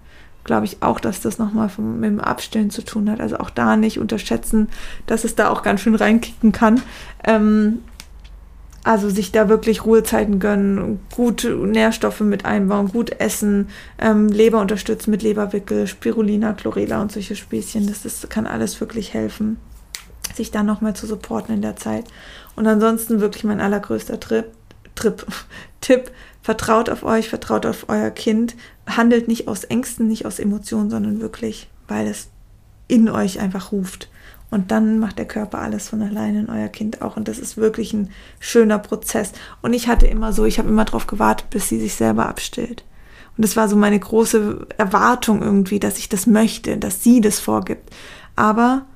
glaube 0.44 0.66
ich 0.66 0.82
auch, 0.82 1.00
dass 1.00 1.20
das 1.20 1.38
nochmal 1.38 1.70
mit 1.78 2.04
dem 2.04 2.20
Abstillen 2.20 2.70
zu 2.70 2.82
tun 2.82 3.10
hat. 3.10 3.20
Also 3.20 3.38
auch 3.38 3.50
da 3.50 3.76
nicht 3.76 3.98
unterschätzen, 3.98 4.68
dass 5.06 5.24
es 5.24 5.34
da 5.34 5.50
auch 5.50 5.62
ganz 5.62 5.80
schön 5.80 5.94
reinkicken 5.94 6.52
kann. 6.52 6.80
Ähm, 7.24 7.80
also 8.84 9.08
sich 9.08 9.32
da 9.32 9.48
wirklich 9.48 9.86
Ruhezeiten 9.86 10.38
gönnen, 10.38 11.00
gut 11.14 11.48
Nährstoffe 11.48 12.20
mit 12.20 12.44
einbauen, 12.44 12.88
gut 12.88 13.18
essen, 13.18 13.68
ähm, 13.98 14.28
Leber 14.28 14.60
unterstützen 14.60 15.10
mit 15.10 15.22
Leberwickel, 15.22 15.86
Spirulina, 15.86 16.52
Chlorela 16.52 17.00
und 17.00 17.10
solche 17.10 17.34
Späßchen. 17.34 17.86
Das 17.86 18.04
ist, 18.04 18.28
kann 18.28 18.46
alles 18.46 18.78
wirklich 18.80 19.14
helfen, 19.14 19.56
sich 20.34 20.50
da 20.50 20.62
nochmal 20.62 20.94
zu 20.94 21.06
supporten 21.06 21.54
in 21.54 21.62
der 21.62 21.76
Zeit. 21.76 22.04
Und 22.56 22.66
ansonsten 22.66 23.20
wirklich 23.20 23.44
mein 23.44 23.60
allergrößter 23.60 24.20
Trip, 24.20 24.52
Trip, 24.94 25.26
Tipp, 25.80 26.10
vertraut 26.42 26.90
auf 26.90 27.02
euch, 27.02 27.28
vertraut 27.28 27.66
auf 27.66 27.88
euer 27.88 28.10
Kind, 28.10 28.54
handelt 28.86 29.28
nicht 29.28 29.48
aus 29.48 29.64
Ängsten, 29.64 30.08
nicht 30.08 30.26
aus 30.26 30.38
Emotionen, 30.38 30.90
sondern 30.90 31.20
wirklich, 31.20 31.68
weil 31.88 32.06
es 32.06 32.28
in 32.86 33.08
euch 33.08 33.40
einfach 33.40 33.72
ruft. 33.72 34.08
Und 34.50 34.70
dann 34.70 34.98
macht 34.98 35.18
der 35.18 35.26
Körper 35.26 35.58
alles 35.58 35.88
von 35.88 36.02
alleine 36.02 36.40
in 36.40 36.48
euer 36.50 36.68
Kind 36.68 37.02
auch. 37.02 37.16
Und 37.16 37.26
das 37.26 37.38
ist 37.38 37.56
wirklich 37.56 37.92
ein 37.92 38.10
schöner 38.38 38.78
Prozess. 38.78 39.32
Und 39.62 39.72
ich 39.72 39.88
hatte 39.88 40.06
immer 40.06 40.32
so, 40.32 40.44
ich 40.44 40.58
habe 40.58 40.68
immer 40.68 40.84
darauf 40.84 41.06
gewartet, 41.06 41.50
bis 41.50 41.68
sie 41.68 41.80
sich 41.80 41.94
selber 41.94 42.28
abstillt. 42.28 42.84
Und 43.36 43.44
das 43.44 43.56
war 43.56 43.68
so 43.68 43.74
meine 43.74 43.98
große 43.98 44.66
Erwartung 44.78 45.42
irgendwie, 45.42 45.80
dass 45.80 45.98
ich 45.98 46.08
das 46.08 46.26
möchte, 46.26 46.76
dass 46.76 47.02
sie 47.02 47.20
das 47.20 47.40
vorgibt. 47.40 47.90
Aber 48.36 48.86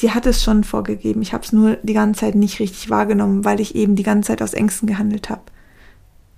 sie 0.00 0.12
hat 0.12 0.24
es 0.24 0.42
schon 0.42 0.64
vorgegeben. 0.64 1.20
Ich 1.20 1.34
habe 1.34 1.44
es 1.44 1.52
nur 1.52 1.76
die 1.82 1.92
ganze 1.92 2.20
Zeit 2.20 2.34
nicht 2.34 2.58
richtig 2.58 2.88
wahrgenommen, 2.88 3.44
weil 3.44 3.60
ich 3.60 3.74
eben 3.74 3.96
die 3.96 4.02
ganze 4.02 4.28
Zeit 4.28 4.40
aus 4.40 4.54
Ängsten 4.54 4.88
gehandelt 4.88 5.28
habe 5.28 5.42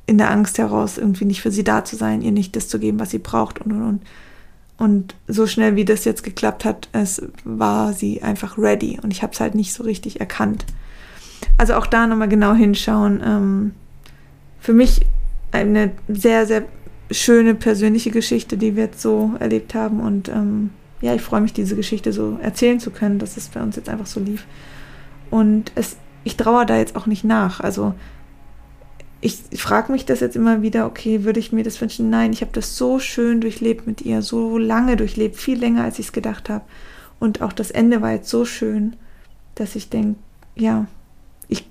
in 0.04 0.18
der 0.18 0.32
Angst 0.32 0.58
heraus, 0.58 0.98
irgendwie 0.98 1.26
nicht 1.26 1.42
für 1.42 1.52
sie 1.52 1.62
da 1.62 1.84
zu 1.84 1.94
sein, 1.94 2.22
ihr 2.22 2.32
nicht 2.32 2.56
das 2.56 2.66
zu 2.66 2.80
geben, 2.80 2.98
was 2.98 3.10
sie 3.10 3.20
braucht 3.20 3.60
und 3.60 3.70
und 3.70 3.82
und. 3.82 4.02
Und 4.78 5.14
so 5.28 5.46
schnell 5.46 5.76
wie 5.76 5.84
das 5.84 6.04
jetzt 6.04 6.24
geklappt 6.24 6.64
hat, 6.64 6.88
es 6.90 7.22
war 7.44 7.92
sie 7.92 8.20
einfach 8.20 8.58
ready 8.58 8.98
und 9.00 9.12
ich 9.12 9.22
habe 9.22 9.32
es 9.32 9.38
halt 9.38 9.54
nicht 9.54 9.72
so 9.72 9.84
richtig 9.84 10.18
erkannt. 10.18 10.66
Also 11.56 11.74
auch 11.74 11.86
da 11.86 12.08
nochmal 12.08 12.28
genau 12.28 12.54
hinschauen. 12.54 13.22
Ähm, 13.24 13.74
für 14.58 14.72
mich 14.72 15.02
eine 15.52 15.92
sehr, 16.08 16.46
sehr 16.46 16.64
schöne 17.12 17.54
persönliche 17.54 18.10
Geschichte, 18.10 18.56
die 18.56 18.74
wir 18.74 18.84
jetzt 18.84 19.00
so 19.00 19.34
erlebt 19.38 19.74
haben. 19.74 20.00
Und 20.00 20.28
ähm, 20.28 20.70
ja, 21.02 21.14
ich 21.14 21.20
freue 21.20 21.40
mich, 21.40 21.52
diese 21.52 21.76
Geschichte 21.76 22.12
so 22.12 22.38
erzählen 22.40 22.80
zu 22.80 22.90
können, 22.90 23.18
dass 23.18 23.36
es 23.36 23.48
bei 23.48 23.60
uns 23.60 23.76
jetzt 23.76 23.88
einfach 23.88 24.06
so 24.06 24.20
lief. 24.20 24.46
Und 25.30 25.72
es, 25.74 25.96
ich 26.24 26.36
trauere 26.36 26.64
da 26.64 26.78
jetzt 26.78 26.96
auch 26.96 27.06
nicht 27.06 27.24
nach. 27.24 27.60
Also 27.60 27.94
ich 29.20 29.62
frage 29.62 29.92
mich 29.92 30.04
das 30.04 30.20
jetzt 30.20 30.34
immer 30.34 30.62
wieder, 30.62 30.86
okay, 30.86 31.24
würde 31.24 31.38
ich 31.38 31.52
mir 31.52 31.62
das 31.62 31.80
wünschen? 31.80 32.10
Nein, 32.10 32.32
ich 32.32 32.40
habe 32.40 32.52
das 32.52 32.76
so 32.76 32.98
schön 32.98 33.40
durchlebt 33.40 33.86
mit 33.86 34.02
ihr, 34.02 34.20
so 34.20 34.58
lange 34.58 34.96
durchlebt, 34.96 35.36
viel 35.36 35.58
länger, 35.58 35.84
als 35.84 36.00
ich 36.00 36.06
es 36.06 36.12
gedacht 36.12 36.48
habe. 36.48 36.64
Und 37.20 37.40
auch 37.40 37.52
das 37.52 37.70
Ende 37.70 38.02
war 38.02 38.12
jetzt 38.12 38.28
so 38.28 38.44
schön, 38.44 38.96
dass 39.54 39.76
ich 39.76 39.88
denke, 39.88 40.18
ja, 40.56 40.86
ich, 41.46 41.68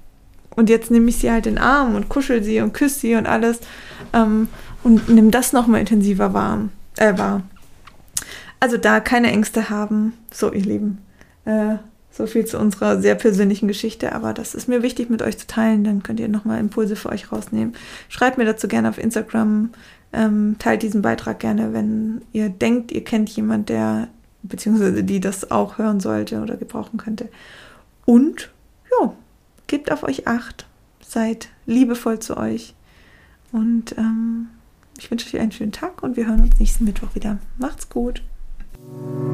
und 0.55 0.69
jetzt 0.69 0.91
nehme 0.91 1.09
ich 1.09 1.17
sie 1.17 1.29
halt 1.29 1.45
in 1.45 1.55
den 1.55 1.63
Arm 1.63 1.95
und 1.95 2.07
kuschel 2.07 2.41
sie 2.41 2.61
und 2.61 2.73
küsse 2.73 2.99
sie 2.99 3.15
und 3.15 3.25
alles 3.25 3.59
ähm, 4.13 4.47
und 4.83 5.09
nimm 5.09 5.29
das 5.29 5.51
nochmal 5.51 5.81
intensiver 5.81 6.33
warm, 6.33 6.69
äh, 6.95 7.17
wahr. 7.17 7.43
Also 8.61 8.77
da 8.77 8.99
keine 8.99 9.31
Ängste 9.31 9.69
haben. 9.69 10.13
So, 10.31 10.53
ihr 10.53 10.61
Lieben. 10.61 10.99
Äh, 11.45 11.77
so 12.11 12.27
viel 12.27 12.45
zu 12.45 12.59
unserer 12.59 13.01
sehr 13.01 13.15
persönlichen 13.15 13.67
Geschichte, 13.67 14.13
aber 14.13 14.33
das 14.33 14.53
ist 14.53 14.67
mir 14.67 14.83
wichtig 14.83 15.09
mit 15.09 15.21
euch 15.21 15.37
zu 15.37 15.47
teilen. 15.47 15.83
Dann 15.83 16.03
könnt 16.03 16.19
ihr 16.19 16.27
nochmal 16.27 16.59
Impulse 16.59 16.95
für 16.95 17.09
euch 17.09 17.31
rausnehmen. 17.31 17.73
Schreibt 18.07 18.37
mir 18.37 18.45
dazu 18.45 18.67
gerne 18.67 18.87
auf 18.87 18.99
Instagram. 18.99 19.71
Ähm, 20.13 20.57
teilt 20.59 20.83
diesen 20.83 21.01
Beitrag 21.01 21.39
gerne, 21.39 21.73
wenn 21.73 22.21
ihr 22.33 22.49
denkt, 22.49 22.91
ihr 22.91 23.03
kennt 23.03 23.29
jemand, 23.29 23.69
der 23.69 24.09
beziehungsweise 24.43 25.03
die 25.03 25.19
das 25.19 25.49
auch 25.49 25.77
hören 25.77 25.99
sollte 25.99 26.41
oder 26.41 26.55
gebrauchen 26.55 26.97
könnte. 26.97 27.29
Und 28.05 28.51
ja, 28.91 29.13
gebt 29.67 29.91
auf 29.91 30.03
euch 30.03 30.27
acht, 30.27 30.67
seid 31.03 31.49
liebevoll 31.65 32.19
zu 32.19 32.37
euch 32.37 32.75
und 33.51 33.97
ähm, 33.97 34.47
ich 34.97 35.09
wünsche 35.09 35.27
euch 35.27 35.41
einen 35.41 35.51
schönen 35.51 35.71
Tag 35.71 36.03
und 36.03 36.17
wir 36.17 36.27
hören 36.27 36.41
uns 36.41 36.59
nächsten 36.59 36.85
Mittwoch 36.85 37.15
wieder. 37.15 37.37
Macht's 37.57 37.89
gut. 37.89 38.21
you 38.91 39.30